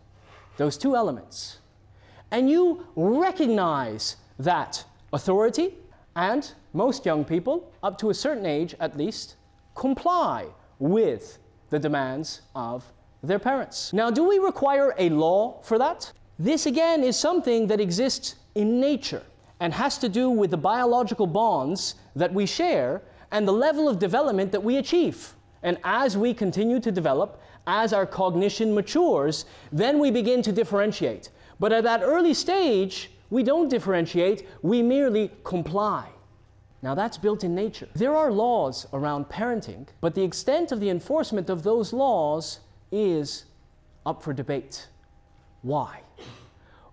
Those 0.56 0.78
two 0.78 0.94
elements. 0.94 1.58
And 2.30 2.50
you 2.50 2.86
recognize 2.94 4.16
that 4.38 4.84
authority, 5.12 5.74
and 6.14 6.52
most 6.72 7.06
young 7.06 7.24
people, 7.24 7.72
up 7.82 7.98
to 7.98 8.10
a 8.10 8.14
certain 8.14 8.46
age 8.46 8.74
at 8.78 8.96
least, 8.96 9.36
comply 9.74 10.46
with 10.78 11.38
the 11.70 11.78
demands 11.78 12.42
of 12.54 12.84
their 13.22 13.38
parents. 13.38 13.92
Now, 13.92 14.10
do 14.10 14.26
we 14.28 14.38
require 14.38 14.94
a 14.98 15.08
law 15.08 15.60
for 15.62 15.78
that? 15.78 16.12
This 16.38 16.66
again 16.66 17.02
is 17.02 17.18
something 17.18 17.66
that 17.66 17.80
exists 17.80 18.36
in 18.54 18.80
nature 18.80 19.22
and 19.60 19.74
has 19.74 19.98
to 19.98 20.08
do 20.08 20.30
with 20.30 20.50
the 20.50 20.56
biological 20.56 21.26
bonds 21.26 21.96
that 22.14 22.32
we 22.32 22.46
share 22.46 23.02
and 23.32 23.46
the 23.46 23.52
level 23.52 23.88
of 23.88 23.98
development 23.98 24.52
that 24.52 24.62
we 24.62 24.76
achieve. 24.76 25.34
And 25.62 25.78
as 25.82 26.16
we 26.16 26.32
continue 26.32 26.78
to 26.80 26.92
develop, 26.92 27.42
as 27.66 27.92
our 27.92 28.06
cognition 28.06 28.74
matures, 28.74 29.44
then 29.72 29.98
we 29.98 30.10
begin 30.10 30.42
to 30.42 30.52
differentiate. 30.52 31.30
But 31.58 31.72
at 31.72 31.84
that 31.84 32.02
early 32.02 32.34
stage, 32.34 33.10
we 33.30 33.42
don't 33.42 33.68
differentiate, 33.68 34.48
we 34.62 34.80
merely 34.80 35.30
comply. 35.44 36.08
Now 36.80 36.94
that's 36.94 37.18
built 37.18 37.42
in 37.42 37.54
nature. 37.54 37.88
There 37.94 38.16
are 38.16 38.30
laws 38.30 38.86
around 38.92 39.28
parenting, 39.28 39.88
but 40.00 40.14
the 40.14 40.22
extent 40.22 40.70
of 40.70 40.78
the 40.78 40.88
enforcement 40.88 41.50
of 41.50 41.64
those 41.64 41.92
laws 41.92 42.60
is 42.90 43.44
up 44.06 44.22
for 44.22 44.32
debate. 44.32 44.88
Why? 45.62 46.00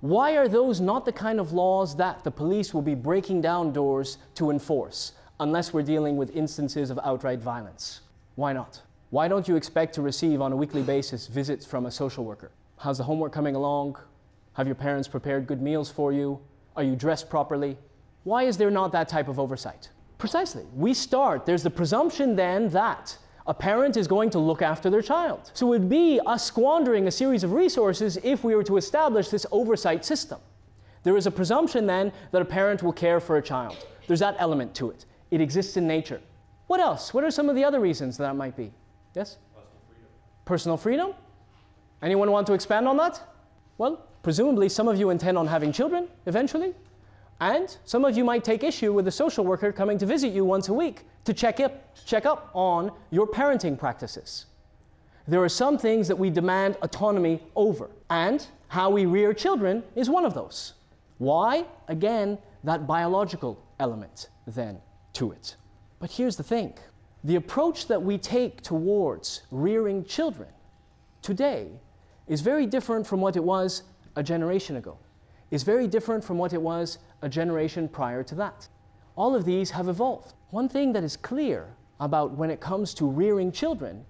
Why 0.02 0.38
are 0.38 0.48
those 0.48 0.82
not 0.82 1.06
the 1.06 1.12
kind 1.12 1.40
of 1.40 1.54
laws 1.54 1.96
that 1.96 2.24
the 2.24 2.32
police 2.32 2.74
will 2.74 2.82
be 2.82 2.96
breaking 2.96 3.42
down 3.42 3.74
doors 3.74 4.18
to 4.36 4.52
enforce, 4.52 5.14
unless 5.40 5.74
we're 5.74 5.82
dealing 5.82 6.18
with 6.18 6.36
instances 6.36 6.90
of 6.90 7.00
outright 7.04 7.40
violence? 7.40 8.02
Why 8.36 8.54
not? 8.54 8.82
Why 9.10 9.28
don't 9.28 9.48
you 9.48 9.56
expect 9.56 9.96
to 9.96 10.02
receive 10.02 10.42
on 10.42 10.52
a 10.52 10.56
weekly 10.56 10.82
basis 10.84 11.28
visits 11.28 11.66
from 11.66 11.86
a 11.86 11.92
social 11.92 12.26
worker? 12.26 12.52
How's 12.78 12.98
the 12.98 13.04
homework 13.04 13.32
coming 13.32 13.56
along? 13.56 13.98
Have 14.54 14.68
your 14.68 14.76
parents 14.76 15.08
prepared 15.08 15.48
good 15.48 15.62
meals 15.62 15.90
for 15.90 16.12
you? 16.12 16.40
Are 16.76 16.84
you 16.84 16.96
dressed 16.96 17.30
properly? 17.30 17.78
Why 18.26 18.44
is 18.44 18.58
there 18.58 18.72
not 18.72 18.92
that 18.92 19.08
type 19.08 19.28
of 19.28 19.40
oversight? 19.40 19.90
Precisely. 20.18 20.66
We 20.76 20.94
start, 20.94 21.46
there's 21.46 21.64
the 21.64 21.70
presumption 21.70 22.36
then 22.36 22.70
that 22.70 23.18
a 23.48 23.54
parent 23.54 23.96
is 23.96 24.08
going 24.08 24.30
to 24.32 24.40
look 24.40 24.62
after 24.62 24.90
their 24.90 25.02
child. 25.02 25.52
So 25.54 25.68
it 25.68 25.80
would 25.80 25.90
be 25.90 26.20
us 26.26 26.44
squandering 26.44 27.08
a 27.08 27.12
series 27.12 27.44
of 27.44 27.54
resources 27.54 28.18
if 28.24 28.44
we 28.44 28.56
were 28.56 28.64
to 28.64 28.78
establish 28.78 29.30
this 29.30 29.46
oversight 29.52 30.04
system. 30.04 30.40
There 31.04 31.16
is 31.16 31.28
a 31.28 31.32
presumption 31.32 31.86
then 31.86 32.12
that 32.32 32.42
a 32.42 32.46
parent 32.46 32.82
will 32.82 32.94
care 32.94 33.20
for 33.20 33.38
a 33.38 33.42
child. 33.42 33.86
There's 34.08 34.22
that 34.22 34.36
element 34.40 34.74
to 34.76 34.90
it. 34.90 35.06
It 35.30 35.42
exists 35.42 35.78
in 35.78 35.88
nature. 35.88 36.20
What 36.68 36.80
else? 36.80 37.14
What 37.14 37.24
are 37.24 37.30
some 37.30 37.48
of 37.48 37.56
the 37.56 37.64
other 37.64 37.80
reasons 37.80 38.18
that 38.18 38.36
might 38.36 38.58
be? 38.58 38.72
Yes? 39.14 39.38
Personal 39.54 39.78
freedom. 39.88 40.08
Personal 40.46 40.78
freedom? 40.78 41.14
Anyone 42.02 42.32
want 42.32 42.48
to 42.48 42.54
expand 42.54 42.88
on 42.88 42.98
that? 42.98 43.22
Well, 43.78 44.08
presumably 44.24 44.70
some 44.70 44.88
of 44.88 44.98
you 44.98 45.12
intend 45.12 45.38
on 45.38 45.46
having 45.46 45.72
children 45.72 46.08
eventually. 46.26 46.74
And 47.40 47.76
some 47.84 48.06
of 48.06 48.16
you 48.16 48.24
might 48.24 48.44
take 48.44 48.64
issue 48.64 48.94
with 48.94 49.08
a 49.08 49.12
social 49.12 49.44
worker 49.44 49.72
coming 49.72 49.98
to 49.98 50.06
visit 50.06 50.32
you 50.32 50.46
once 50.46 50.70
a 50.70 50.74
week 50.74 51.04
to 51.26 51.34
check 51.34 51.60
up, 51.60 51.96
check 52.06 52.26
up 52.26 52.50
on 52.54 52.92
your 53.12 53.28
parenting 53.28 53.78
practices. 53.78 54.46
There 55.28 55.44
are 55.44 55.50
some 55.50 55.78
things 55.78 56.08
that 56.08 56.16
we 56.16 56.30
demand 56.30 56.78
autonomy 56.82 57.42
over, 57.56 57.90
and 58.10 58.46
how 58.68 58.90
we 58.90 59.06
rear 59.06 59.34
children 59.34 59.84
is 59.96 60.10
one 60.10 60.24
of 60.24 60.34
those. 60.34 60.74
Why? 61.18 61.66
Again, 61.88 62.38
that 62.64 62.88
biological 62.88 63.62
element 63.80 64.30
then 64.48 64.80
to 65.14 65.32
it. 65.32 65.56
But 66.00 66.12
here's 66.12 66.36
the 66.36 66.44
thing 66.44 66.74
the 67.24 67.36
approach 67.36 67.88
that 67.88 68.02
we 68.02 68.18
take 68.20 68.62
towards 68.62 69.42
rearing 69.50 70.06
children 70.06 70.50
today 71.22 71.72
is 72.28 72.42
very 72.42 72.68
different 72.68 73.08
from 73.08 73.20
what 73.20 73.36
it 73.36 73.44
was 73.44 73.84
a 74.16 74.22
generation 74.22 74.76
ago, 74.76 74.98
is 75.50 75.64
very 75.64 75.88
different 75.88 76.24
from 76.24 76.38
what 76.38 76.54
it 76.54 76.62
was 76.62 77.00
a 77.22 77.30
generation 77.30 77.88
prior 77.88 78.24
to 78.24 78.36
that. 78.36 78.68
All 79.16 79.36
of 79.36 79.46
these 79.46 79.72
have 79.72 79.88
evolved. 79.88 80.34
One 80.50 80.70
thing 80.70 80.94
that 80.94 81.04
is 81.04 81.16
clear 81.18 81.68
about 82.00 82.32
when 82.32 82.50
it 82.50 82.60
comes 82.60 82.94
to 82.96 83.10
rearing 83.10 83.52
children 83.52 84.06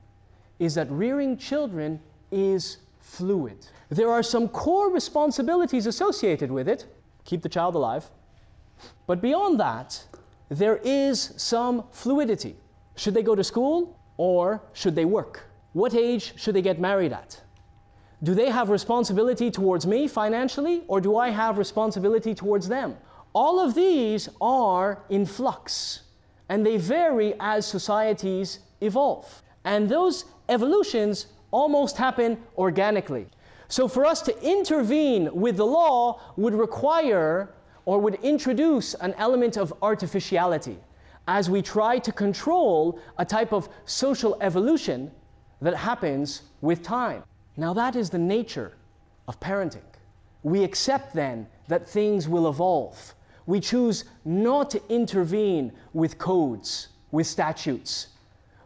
is 0.60 0.76
that 0.76 0.90
rearing 0.90 1.38
children 1.38 2.00
is 2.32 2.78
fluid. 3.00 3.68
There 3.90 4.12
are 4.12 4.24
some 4.24 4.48
core 4.50 4.90
responsibilities 4.90 5.86
associated 5.86 6.52
with 6.52 6.68
it 6.68 6.86
keep 7.26 7.42
the 7.42 7.50
child 7.50 7.76
alive. 7.76 8.10
But 9.08 9.22
beyond 9.22 9.60
that, 9.60 10.02
there 10.50 10.78
is 10.84 11.34
some 11.38 11.84
fluidity. 11.92 12.56
Should 12.96 13.16
they 13.16 13.24
go 13.24 13.36
to 13.36 13.44
school 13.44 14.00
or 14.18 14.62
should 14.74 14.96
they 14.96 15.06
work? 15.06 15.48
What 15.74 15.94
age 15.94 16.40
should 16.40 16.56
they 16.56 16.62
get 16.62 16.80
married 16.80 17.12
at? 17.12 17.42
Do 18.24 18.34
they 18.34 18.50
have 18.50 18.70
responsibility 18.70 19.52
towards 19.52 19.86
me 19.86 20.08
financially, 20.08 20.84
or 20.88 21.02
do 21.02 21.18
I 21.18 21.30
have 21.30 21.58
responsibility 21.58 22.34
towards 22.34 22.68
them? 22.68 22.98
All 23.34 23.60
of 23.60 23.76
these 23.76 24.30
are 24.40 25.04
in 25.10 25.26
flux, 25.26 26.02
and 26.48 26.66
they 26.66 26.78
vary 26.78 27.34
as 27.40 27.66
societies 27.66 28.60
evolve. 28.82 29.44
And 29.66 29.90
those 29.90 30.26
evolutions 30.48 31.28
almost 31.52 31.98
happen 31.98 32.38
organically. 32.58 33.28
So, 33.68 33.88
for 33.88 34.06
us 34.06 34.22
to 34.24 34.44
intervene 34.44 35.30
with 35.34 35.58
the 35.58 35.66
law 35.66 36.22
would 36.38 36.54
require 36.54 37.50
or 37.86 38.00
would 38.00 38.16
introduce 38.24 38.94
an 38.96 39.14
element 39.18 39.58
of 39.58 39.74
artificiality 39.82 40.78
as 41.28 41.50
we 41.50 41.62
try 41.62 41.98
to 42.00 42.12
control 42.12 43.00
a 43.18 43.26
type 43.26 43.52
of 43.52 43.68
social 43.86 44.38
evolution 44.42 45.12
that 45.62 45.76
happens 45.76 46.44
with 46.62 46.84
time. 46.84 47.24
Now, 47.58 47.74
that 47.74 47.96
is 47.96 48.10
the 48.10 48.18
nature 48.18 48.74
of 49.28 49.40
parenting. 49.40 49.84
We 50.44 50.64
accept 50.64 51.14
then 51.14 51.48
that 51.68 51.88
things 51.88 52.28
will 52.28 52.50
evolve. 52.50 53.14
We 53.46 53.60
choose 53.60 54.06
not 54.26 54.70
to 54.72 54.82
intervene 54.90 55.72
with 55.94 56.18
codes, 56.18 56.90
with 57.12 57.28
statutes, 57.28 58.08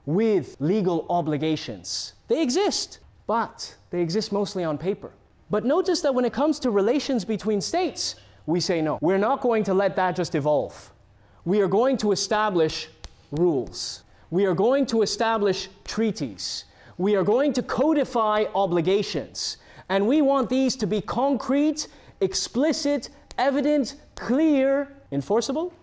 with 0.06 0.56
legal 0.60 1.06
obligations. 1.10 2.14
They 2.28 2.42
exist, 2.42 3.00
but 3.28 3.76
they 3.92 4.02
exist 4.02 4.32
mostly 4.32 4.64
on 4.64 4.78
paper. 4.78 5.12
But 5.50 5.66
notice 5.66 6.02
that 6.02 6.14
when 6.14 6.26
it 6.26 6.34
comes 6.34 6.60
to 6.60 6.72
relations 6.72 7.26
between 7.26 7.62
states, 7.62 8.16
we 8.46 8.60
say 8.60 8.82
no. 8.82 8.98
We're 9.02 9.18
not 9.18 9.42
going 9.42 9.64
to 9.66 9.74
let 9.74 9.96
that 9.96 10.16
just 10.16 10.36
evolve. 10.36 10.92
We 11.46 11.62
are 11.62 11.68
going 11.68 11.98
to 11.98 12.12
establish 12.12 12.90
rules. 13.32 14.04
We 14.32 14.46
are 14.46 14.54
going 14.54 14.86
to 14.88 15.02
establish 15.02 15.70
treaties 15.86 16.66
we 17.00 17.16
are 17.16 17.24
going 17.24 17.54
to 17.54 17.64
codify 17.64 18.44
obligations. 18.54 19.58
And 19.88 20.06
we 20.06 20.22
want 20.22 20.50
these 20.50 20.76
to 20.76 20.86
be 20.86 21.00
concrete, 21.00 21.88
explicit, 22.20 23.10
evident, 23.38 23.96
clear, 24.16 24.92
enforceable, 25.14 25.74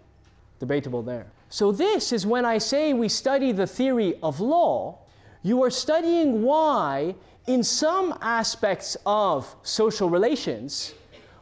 debatable 0.61 1.03
there. 1.03 1.27
So, 1.49 1.73
this 1.73 2.13
is 2.13 2.27
when 2.27 2.45
I 2.45 2.59
say 2.59 2.93
we 2.93 3.09
study 3.09 3.51
the 3.51 3.67
theory 3.67 4.19
of 4.23 4.41
law, 4.41 4.99
you 5.43 5.63
are 5.65 5.71
studying 5.71 6.43
why, 6.43 7.15
in 7.47 7.65
some 7.65 8.19
aspects 8.21 8.97
of 9.07 9.57
social 9.63 10.11
relations, 10.11 10.93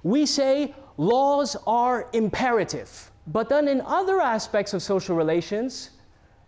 we 0.04 0.24
say 0.24 0.72
laws 0.98 1.56
are 1.66 2.08
imperative. 2.12 3.10
But 3.26 3.48
then 3.48 3.66
in 3.66 3.80
other 3.80 4.20
aspects 4.20 4.72
of 4.72 4.82
social 4.82 5.16
relations, 5.16 5.90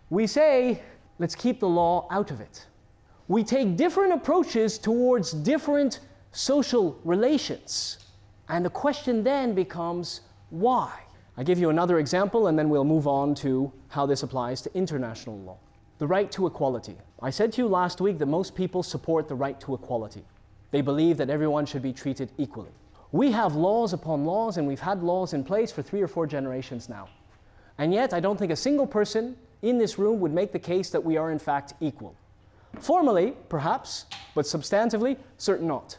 we 0.09 0.27
say, 0.27 0.81
let's 1.19 1.35
keep 1.35 1.59
the 1.59 1.67
law 1.67 2.07
out 2.09 2.31
of 2.31 2.39
it 2.39 2.67
we 3.27 3.43
take 3.43 3.75
different 3.75 4.13
approaches 4.13 4.77
towards 4.77 5.31
different 5.31 5.99
social 6.31 6.99
relations. 7.03 7.99
And 8.49 8.63
the 8.63 8.69
question 8.69 9.23
then 9.23 9.53
becomes 9.53 10.21
why? 10.49 11.01
I 11.35 11.43
give 11.43 11.59
you 11.59 11.69
another 11.69 11.99
example 11.99 12.47
and 12.47 12.57
then 12.57 12.69
we'll 12.69 12.85
move 12.85 13.07
on 13.07 13.35
to 13.35 13.71
how 13.89 14.05
this 14.05 14.23
applies 14.23 14.61
to 14.61 14.73
international 14.73 15.37
law. 15.39 15.57
The 15.99 16.07
right 16.07 16.31
to 16.31 16.47
equality. 16.47 16.95
I 17.21 17.29
said 17.31 17.51
to 17.53 17.61
you 17.61 17.67
last 17.67 17.99
week 17.99 18.17
that 18.19 18.27
most 18.27 18.55
people 18.55 18.83
support 18.83 19.27
the 19.27 19.35
right 19.35 19.59
to 19.61 19.73
equality. 19.73 20.23
They 20.71 20.81
believe 20.81 21.17
that 21.17 21.29
everyone 21.29 21.65
should 21.65 21.81
be 21.81 21.93
treated 21.93 22.31
equally. 22.37 22.71
We 23.11 23.31
have 23.31 23.55
laws 23.55 23.93
upon 23.93 24.25
laws, 24.25 24.57
and 24.57 24.67
we've 24.67 24.79
had 24.79 25.01
laws 25.01 25.33
in 25.33 25.43
place 25.43 25.71
for 25.71 25.81
three 25.81 26.01
or 26.01 26.07
four 26.07 26.27
generations 26.27 26.89
now. 26.89 27.07
And 27.77 27.93
yet, 27.93 28.13
I 28.13 28.19
don't 28.19 28.37
think 28.37 28.51
a 28.51 28.55
single 28.55 28.85
person 28.85 29.37
in 29.61 29.77
this 29.77 29.97
room 29.97 30.19
would 30.19 30.33
make 30.33 30.51
the 30.51 30.59
case 30.59 30.89
that 30.89 31.03
we 31.03 31.17
are 31.17 31.31
in 31.31 31.39
fact 31.39 31.73
equal. 31.79 32.15
Formally, 32.79 33.33
perhaps, 33.49 34.05
but 34.35 34.45
substantively, 34.45 35.17
certain 35.37 35.67
not. 35.67 35.97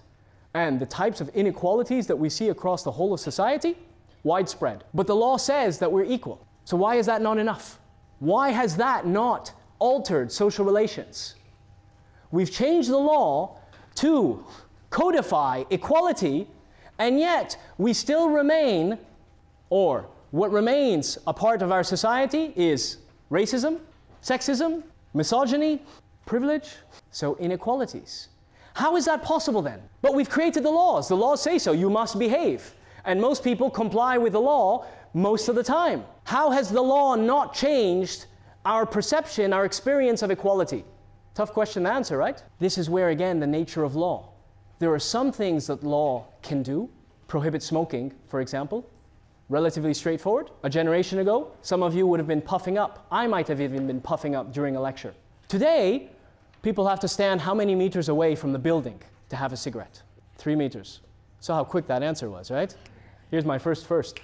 And 0.55 0.81
the 0.81 0.87
types 0.87 1.21
of 1.21 1.29
inequalities 1.31 2.07
that 2.07 2.17
we 2.17 2.29
see 2.29 2.49
across 2.49 2.83
the 2.83 2.91
whole 2.91 3.13
of 3.13 3.21
society, 3.21 3.77
widespread. 4.25 4.85
But 4.95 5.07
the 5.07 5.17
law 5.17 5.37
says 5.37 5.79
that 5.79 5.91
we're 5.91 6.05
equal. 6.05 6.45
So 6.65 6.77
why 6.77 6.97
is 6.97 7.07
that 7.07 7.23
not 7.23 7.39
enough? 7.39 7.79
Why 8.19 8.51
has 8.51 8.77
that 8.77 9.07
not 9.07 9.53
altered 9.79 10.33
social 10.33 10.65
relations? 10.65 11.35
We've 12.31 12.51
changed 12.51 12.91
the 12.91 12.99
law 12.99 13.59
to 13.97 14.45
codify 14.91 15.65
equality, 15.71 16.47
And 16.99 17.19
yet, 17.19 17.57
we 17.79 17.93
still 17.93 18.29
remain, 18.29 18.99
or 19.71 20.07
what 20.33 20.51
remains 20.51 21.19
a 21.27 21.33
part 21.33 21.63
of 21.63 21.71
our 21.71 21.85
society 21.85 22.53
is 22.57 22.99
racism, 23.31 23.79
sexism, 24.23 24.83
misogyny, 25.15 25.81
privilege, 26.29 26.77
so 27.11 27.37
inequalities. 27.39 28.29
How 28.75 28.97
is 28.97 29.07
that 29.07 29.23
possible 29.23 29.63
then? 29.63 29.81
But 30.03 30.15
we've 30.15 30.29
created 30.29 30.63
the 30.63 30.71
laws. 30.71 31.09
The 31.09 31.17
laws 31.17 31.43
say 31.43 31.59
so. 31.59 31.73
You 31.73 31.91
must 31.91 32.19
behave. 32.19 32.75
And 33.05 33.21
most 33.21 33.43
people 33.43 33.71
comply 33.71 34.19
with 34.19 34.35
the 34.35 34.41
law 34.41 34.87
most 35.15 35.49
of 35.49 35.57
the 35.57 35.65
time. 35.65 36.05
How 36.25 36.51
has 36.51 36.69
the 36.69 36.83
law 36.83 37.15
not 37.15 37.55
changed 37.55 38.27
our 38.65 38.85
perception, 38.85 39.53
our 39.53 39.65
experience 39.65 40.23
of 40.23 40.31
equality? 40.31 40.85
Tough 41.35 41.53
question 41.53 41.85
to 41.85 41.91
answer, 41.91 42.19
right? 42.19 42.43
This 42.61 42.77
is 42.77 42.91
where, 42.91 43.09
again, 43.09 43.41
the 43.41 43.47
nature 43.47 43.83
of 43.83 43.97
law. 43.97 44.29
There 44.79 44.93
are 44.93 44.99
some 44.99 45.33
things 45.33 45.67
that 45.69 45.83
law 45.83 46.27
can 46.43 46.63
do, 46.63 46.91
prohibit 47.27 47.63
smoking, 47.63 48.13
for 48.29 48.41
example. 48.41 48.89
Relatively 49.49 49.95
straightforward. 49.95 50.51
A 50.63 50.69
generation 50.69 51.21
ago, 51.21 51.51
some 51.63 51.83
of 51.83 51.95
you 51.95 52.07
would 52.07 52.21
have 52.21 52.29
been 52.29 52.43
puffing 52.43 52.77
up. 52.77 53.07
I 53.11 53.27
might 53.27 53.49
have 53.49 53.63
even 53.63 53.87
been 53.87 54.03
puffing 54.03 54.37
up 54.37 54.53
during 54.53 54.77
a 54.77 54.81
lecture. 54.81 55.15
Today, 55.49 56.11
people 56.63 56.87
have 56.87 57.01
to 57.01 57.09
stand 57.09 57.41
how 57.41 57.55
many 57.55 57.75
meters 57.75 58.09
away 58.09 58.35
from 58.35 58.53
the 58.53 58.59
building 58.59 59.01
to 59.29 59.37
have 59.37 59.53
a 59.53 59.57
cigarette? 59.57 60.03
Three 60.37 60.57
meters. 60.57 61.01
So, 61.41 61.55
how 61.55 61.65
quick 61.65 61.87
that 61.87 62.03
answer 62.03 62.31
was, 62.31 62.51
right? 62.51 62.75
Here's 63.31 63.45
my 63.45 63.59
first 63.59 63.87
first. 63.87 64.21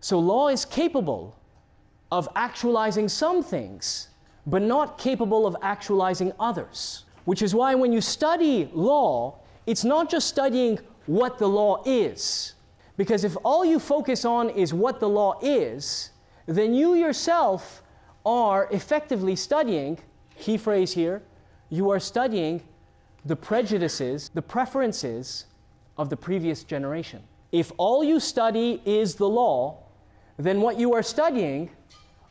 So, 0.00 0.18
law 0.18 0.48
is 0.48 0.64
capable 0.64 1.36
of 2.12 2.28
actualizing 2.36 3.08
some 3.08 3.42
things, 3.42 4.08
but 4.46 4.62
not 4.62 4.98
capable 4.98 5.46
of 5.46 5.56
actualizing 5.62 6.32
others. 6.38 7.04
Which 7.24 7.42
is 7.42 7.54
why 7.54 7.74
when 7.74 7.92
you 7.92 8.00
study 8.00 8.68
law, 8.72 9.38
it's 9.66 9.84
not 9.84 10.10
just 10.10 10.28
studying 10.28 10.78
what 11.06 11.38
the 11.38 11.48
law 11.48 11.82
is. 11.86 12.54
Because 12.96 13.24
if 13.24 13.36
all 13.44 13.64
you 13.64 13.78
focus 13.78 14.24
on 14.24 14.50
is 14.50 14.72
what 14.72 15.00
the 15.00 15.08
law 15.08 15.38
is, 15.42 16.10
then 16.46 16.74
you 16.74 16.94
yourself 16.94 17.82
are 18.24 18.68
effectively 18.70 19.34
studying, 19.36 19.98
key 20.38 20.56
phrase 20.56 20.92
here, 20.92 21.22
you 21.74 21.90
are 21.90 21.98
studying 21.98 22.62
the 23.24 23.34
prejudices, 23.34 24.30
the 24.32 24.42
preferences 24.42 25.46
of 25.98 26.08
the 26.08 26.16
previous 26.16 26.62
generation. 26.62 27.20
If 27.50 27.72
all 27.78 28.04
you 28.04 28.20
study 28.20 28.80
is 28.84 29.16
the 29.16 29.28
law, 29.28 29.82
then 30.36 30.60
what 30.60 30.78
you 30.78 30.94
are 30.94 31.02
studying 31.02 31.70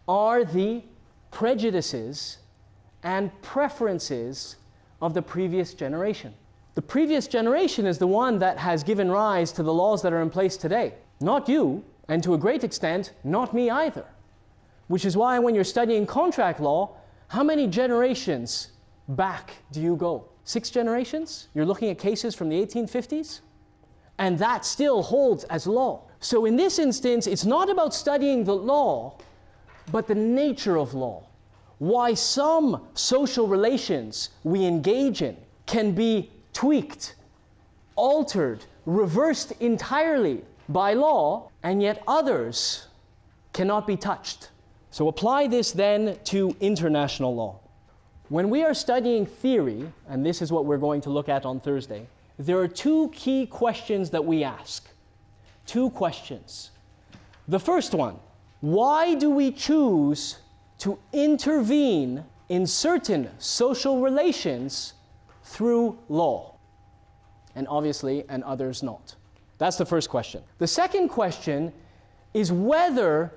are 0.07 0.45
the 0.45 0.81
prejudices 1.31 2.37
and 3.03 3.29
preferences 3.41 4.55
of 5.01 5.13
the 5.13 5.21
previous 5.21 5.73
generation. 5.73 6.33
The 6.75 6.81
previous 6.81 7.27
generation 7.27 7.85
is 7.85 7.97
the 7.97 8.07
one 8.07 8.39
that 8.39 8.57
has 8.57 8.83
given 8.83 9.11
rise 9.11 9.51
to 9.53 9.63
the 9.63 9.73
laws 9.73 10.01
that 10.03 10.13
are 10.13 10.21
in 10.21 10.29
place 10.29 10.55
today, 10.55 10.93
not 11.19 11.49
you, 11.49 11.83
and 12.07 12.23
to 12.23 12.33
a 12.33 12.37
great 12.37 12.63
extent, 12.63 13.11
not 13.23 13.53
me 13.53 13.69
either. 13.69 14.05
Which 14.87 15.05
is 15.05 15.17
why 15.17 15.39
when 15.39 15.53
you're 15.53 15.63
studying 15.63 16.05
contract 16.05 16.59
law, 16.59 16.95
how 17.27 17.43
many 17.43 17.67
generations 17.67 18.72
back 19.07 19.51
do 19.71 19.81
you 19.81 19.95
go? 19.95 20.25
Six 20.45 20.69
generations? 20.69 21.47
You're 21.53 21.65
looking 21.65 21.89
at 21.89 21.97
cases 21.97 22.35
from 22.35 22.49
the 22.49 22.65
1850s? 22.65 23.41
And 24.17 24.37
that 24.39 24.65
still 24.65 25.01
holds 25.01 25.43
as 25.45 25.67
law. 25.67 26.03
So 26.19 26.45
in 26.45 26.55
this 26.55 26.79
instance, 26.79 27.27
it's 27.27 27.45
not 27.45 27.69
about 27.69 27.93
studying 27.93 28.43
the 28.43 28.55
law, 28.55 29.17
but 29.91 30.07
the 30.07 30.15
nature 30.15 30.77
of 30.77 30.93
law. 30.93 31.23
Why 31.79 32.13
some 32.13 32.87
social 32.93 33.47
relations 33.47 34.29
we 34.43 34.65
engage 34.65 35.21
in 35.21 35.35
can 35.65 35.91
be 35.91 36.31
tweaked, 36.53 37.15
altered, 37.95 38.63
reversed 38.85 39.53
entirely 39.59 40.43
by 40.69 40.93
law, 40.93 41.49
and 41.63 41.81
yet 41.81 42.03
others 42.07 42.87
cannot 43.51 43.87
be 43.87 43.97
touched. 43.97 44.49
So 44.91 45.07
apply 45.07 45.47
this 45.47 45.71
then 45.71 46.17
to 46.25 46.55
international 46.59 47.35
law. 47.35 47.59
When 48.34 48.49
we 48.49 48.63
are 48.63 48.73
studying 48.73 49.27
theory, 49.27 49.93
and 50.09 50.25
this 50.25 50.41
is 50.41 50.51
what 50.51 50.65
we're 50.65 50.79
going 50.79 51.01
to 51.01 51.11
look 51.11 51.29
at 51.29 51.45
on 51.45 51.59
Thursday, 51.59 52.07
there 52.39 52.57
are 52.57 52.67
two 52.67 53.09
key 53.09 53.45
questions 53.45 54.09
that 54.09 54.25
we 54.25 54.43
ask. 54.43 54.89
Two 55.67 55.91
questions. 55.91 56.71
The 57.47 57.59
first 57.59 57.93
one 57.93 58.17
why 58.61 59.13
do 59.13 59.29
we 59.29 59.51
choose 59.51 60.39
to 60.79 60.97
intervene 61.11 62.25
in 62.49 62.65
certain 62.65 63.29
social 63.38 64.01
relations 64.01 64.95
through 65.43 65.99
law? 66.09 66.55
And 67.53 67.67
obviously, 67.67 68.23
and 68.29 68.43
others 68.45 68.81
not. 68.81 69.13
That's 69.59 69.77
the 69.77 69.86
first 69.86 70.09
question. 70.09 70.41
The 70.57 70.65
second 70.65 71.09
question 71.09 71.71
is 72.34 72.51
whether 72.51 73.31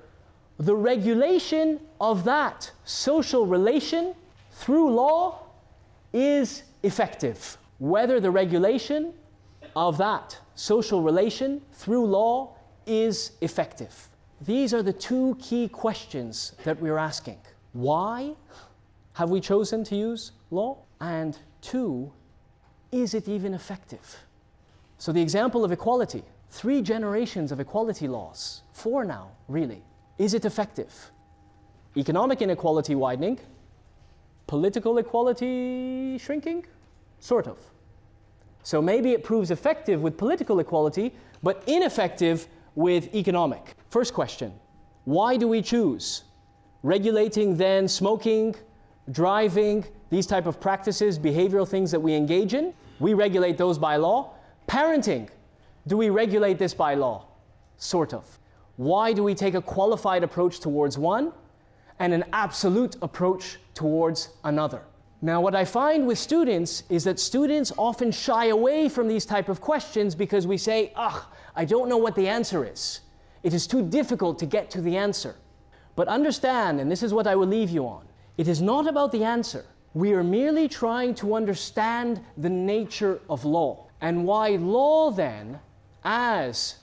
the 0.57 0.75
regulation 0.75 1.81
of 2.01 2.23
that 2.23 2.71
social 2.83 3.45
relation 3.45 4.15
through 4.57 4.91
law 4.91 5.45
is 6.13 6.63
effective 6.81 7.57
whether 7.77 8.19
the 8.19 8.31
regulation 8.31 9.13
of 9.75 9.97
that 9.99 10.37
social 10.55 11.03
relation 11.03 11.61
through 11.73 12.05
law 12.05 12.55
is 12.87 13.33
effective. 13.41 14.09
These 14.41 14.73
are 14.73 14.81
the 14.81 14.93
two 14.93 15.37
key 15.39 15.67
questions 15.67 16.53
that 16.63 16.81
we're 16.81 16.97
asking. 16.97 17.37
Why 17.73 18.33
have 19.13 19.29
we 19.29 19.39
chosen 19.41 19.83
to 19.85 19.95
use 19.95 20.31
law? 20.49 20.79
And 21.01 21.37
two, 21.61 22.11
is 22.91 23.13
it 23.13 23.27
even 23.27 23.53
effective? 23.53 24.17
So, 24.97 25.11
the 25.11 25.21
example 25.21 25.63
of 25.63 25.71
equality 25.71 26.23
three 26.49 26.81
generations 26.81 27.51
of 27.51 27.59
equality 27.59 28.07
laws, 28.07 28.63
four 28.71 29.05
now, 29.05 29.29
really. 29.47 29.83
Is 30.17 30.33
it 30.33 30.45
effective? 30.45 31.11
Economic 31.95 32.41
inequality 32.41 32.95
widening, 32.95 33.37
political 34.47 34.97
equality 34.97 36.17
shrinking, 36.17 36.65
Sort 37.19 37.47
of. 37.47 37.57
So 38.63 38.81
maybe 38.81 39.11
it 39.11 39.23
proves 39.23 39.51
effective 39.51 40.01
with 40.01 40.17
political 40.17 40.59
equality, 40.59 41.13
but 41.41 41.63
ineffective 41.67 42.47
with 42.75 43.13
economic. 43.15 43.75
First 43.89 44.13
question 44.13 44.53
Why 45.05 45.37
do 45.37 45.47
we 45.47 45.61
choose? 45.61 46.23
Regulating 46.83 47.57
then 47.57 47.87
smoking, 47.87 48.55
driving, 49.11 49.85
these 50.09 50.27
type 50.27 50.45
of 50.45 50.59
practices, 50.59 51.17
behavioral 51.17 51.67
things 51.67 51.91
that 51.91 51.99
we 51.99 52.13
engage 52.13 52.53
in, 52.53 52.73
we 52.99 53.13
regulate 53.13 53.57
those 53.57 53.77
by 53.77 53.97
law. 53.97 54.33
Parenting, 54.67 55.29
do 55.87 55.97
we 55.97 56.09
regulate 56.09 56.59
this 56.59 56.73
by 56.73 56.93
law? 56.93 57.25
Sort 57.77 58.13
of. 58.13 58.39
Why 58.75 59.11
do 59.11 59.23
we 59.23 59.33
take 59.33 59.55
a 59.55 59.61
qualified 59.61 60.23
approach 60.23 60.59
towards 60.59 60.97
one 60.97 61.33
and 61.99 62.13
an 62.13 62.23
absolute 62.33 62.95
approach 63.01 63.57
towards 63.73 64.29
another? 64.43 64.81
Now, 65.21 65.41
what 65.41 65.55
I 65.55 65.65
find 65.65 66.05
with 66.05 66.19
students 66.19 66.83
is 66.89 67.03
that 67.05 67.19
students 67.19 67.73
often 67.77 68.11
shy 68.11 68.47
away 68.47 68.87
from 68.87 69.07
these 69.07 69.25
type 69.25 69.49
of 69.49 69.61
questions 69.61 70.13
because 70.13 70.45
we 70.45 70.57
say, 70.57 70.91
ugh, 70.95 71.23
I 71.55 71.65
don't 71.65 71.89
know 71.89 71.97
what 71.97 72.15
the 72.15 72.27
answer 72.27 72.65
is. 72.65 73.01
It 73.41 73.53
is 73.53 73.65
too 73.65 73.87
difficult 73.87 74.37
to 74.39 74.45
get 74.45 74.69
to 74.71 74.81
the 74.81 74.95
answer. 74.95 75.35
But 75.95 76.07
understand, 76.07 76.79
and 76.79 76.91
this 76.91 77.01
is 77.01 77.13
what 77.13 77.25
I 77.25 77.35
will 77.35 77.47
leave 77.47 77.71
you 77.71 77.87
on, 77.87 78.07
it 78.37 78.47
is 78.47 78.61
not 78.61 78.87
about 78.87 79.11
the 79.11 79.23
answer. 79.23 79.65
We 79.95 80.13
are 80.13 80.23
merely 80.23 80.67
trying 80.67 81.15
to 81.15 81.33
understand 81.33 82.21
the 82.37 82.49
nature 82.49 83.19
of 83.27 83.43
law 83.43 83.87
and 84.01 84.25
why 84.25 84.49
law 84.49 85.09
then, 85.09 85.59
as 86.03 86.75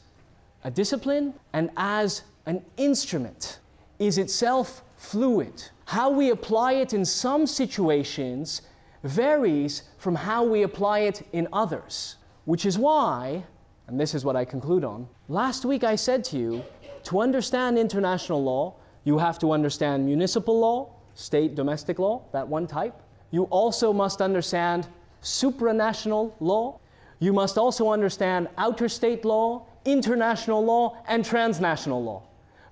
a 0.65 0.71
discipline 0.71 1.35
and 1.53 1.71
as 1.77 2.23
an 2.47 2.65
instrument, 2.77 3.61
is 4.01 4.19
itself 4.19 4.83
fluid 5.05 5.71
how 5.87 6.11
we 6.11 6.31
apply 6.31 6.73
it 6.75 6.95
in 6.95 7.05
some 7.05 7.47
situations 7.47 8.63
varies 9.03 9.83
from 9.99 10.15
how 10.15 10.43
we 10.43 10.63
apply 10.63 11.01
it 11.01 11.27
in 11.33 11.47
others. 11.53 12.17
Which 12.47 12.67
is 12.67 12.79
why, 12.79 13.45
and 13.87 14.01
this 14.01 14.15
is 14.15 14.25
what 14.25 14.37
I 14.37 14.45
conclude 14.45 14.85
on, 14.85 15.07
last 15.29 15.65
week 15.65 15.85
I 15.85 15.97
said 15.97 16.25
to 16.25 16.39
you 16.39 16.65
to 17.05 17.21
understand 17.21 17.79
international 17.79 18.43
law, 18.43 18.75
you 19.05 19.19
have 19.19 19.39
to 19.41 19.53
understand 19.53 20.07
municipal 20.07 20.59
law, 20.59 20.91
state 21.15 21.55
domestic 21.55 21.99
law, 21.99 22.23
that 22.33 22.49
one 22.49 22.67
type. 22.67 22.95
You 23.31 23.45
also 23.45 23.93
must 23.93 24.23
understand 24.23 24.89
supranational 25.23 26.33
law. 26.41 26.81
You 27.19 27.33
must 27.33 27.59
also 27.59 27.91
understand 27.91 28.49
outer 28.57 28.89
state 28.89 29.25
law, 29.25 29.67
international 29.85 30.65
law, 30.65 30.97
and 31.09 31.25
transnational 31.25 32.03
law. 32.03 32.23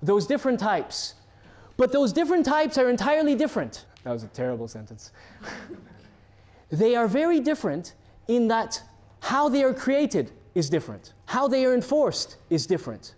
Those 0.01 0.25
different 0.25 0.59
types 0.59 1.15
but 1.77 1.91
those 1.91 2.13
different 2.13 2.45
types 2.45 2.77
are 2.77 2.89
entirely 2.89 3.35
different. 3.35 3.85
That 4.03 4.11
was 4.11 4.23
a 4.23 4.27
terrible 4.27 4.67
sentence. 4.67 5.11
they 6.69 6.95
are 6.95 7.07
very 7.07 7.39
different 7.39 7.93
in 8.27 8.47
that 8.47 8.81
how 9.21 9.49
they 9.49 9.63
are 9.63 9.73
created 9.73 10.31
is 10.55 10.69
different, 10.69 11.13
how 11.25 11.47
they 11.47 11.65
are 11.65 11.73
enforced 11.73 12.37
is 12.49 12.65
different, 12.65 13.15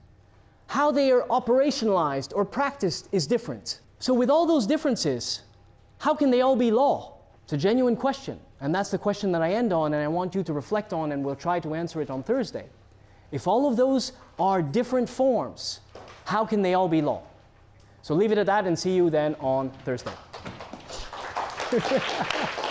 how 0.67 0.91
they 0.91 1.11
are 1.11 1.23
operationalized 1.23 2.31
or 2.35 2.45
practiced 2.45 3.09
is 3.11 3.27
different. 3.27 3.81
So, 3.99 4.13
with 4.13 4.29
all 4.29 4.45
those 4.45 4.67
differences, 4.67 5.41
how 5.99 6.13
can 6.13 6.29
they 6.29 6.41
all 6.41 6.55
be 6.55 6.71
law? 6.71 7.17
It's 7.43 7.53
a 7.53 7.57
genuine 7.57 7.95
question. 7.95 8.39
And 8.61 8.73
that's 8.73 8.89
the 8.89 8.97
question 8.97 9.31
that 9.33 9.41
I 9.41 9.53
end 9.53 9.73
on, 9.73 9.93
and 9.93 10.03
I 10.03 10.07
want 10.07 10.33
you 10.33 10.43
to 10.43 10.53
reflect 10.53 10.93
on, 10.93 11.11
and 11.11 11.23
we'll 11.23 11.35
try 11.35 11.59
to 11.59 11.75
answer 11.75 12.01
it 12.01 12.09
on 12.09 12.23
Thursday. 12.23 12.65
If 13.31 13.47
all 13.47 13.69
of 13.69 13.75
those 13.75 14.13
are 14.39 14.61
different 14.61 15.09
forms, 15.09 15.81
how 16.25 16.45
can 16.45 16.61
they 16.61 16.73
all 16.73 16.87
be 16.87 17.01
law? 17.01 17.21
So 18.05 18.13
leave 18.13 18.31
it 18.31 18.37
at 18.37 18.45
that 18.45 18.67
and 18.67 18.77
see 18.77 18.95
you 18.95 19.09
then 19.09 19.33
on 19.39 19.71
Thursday. 19.83 20.11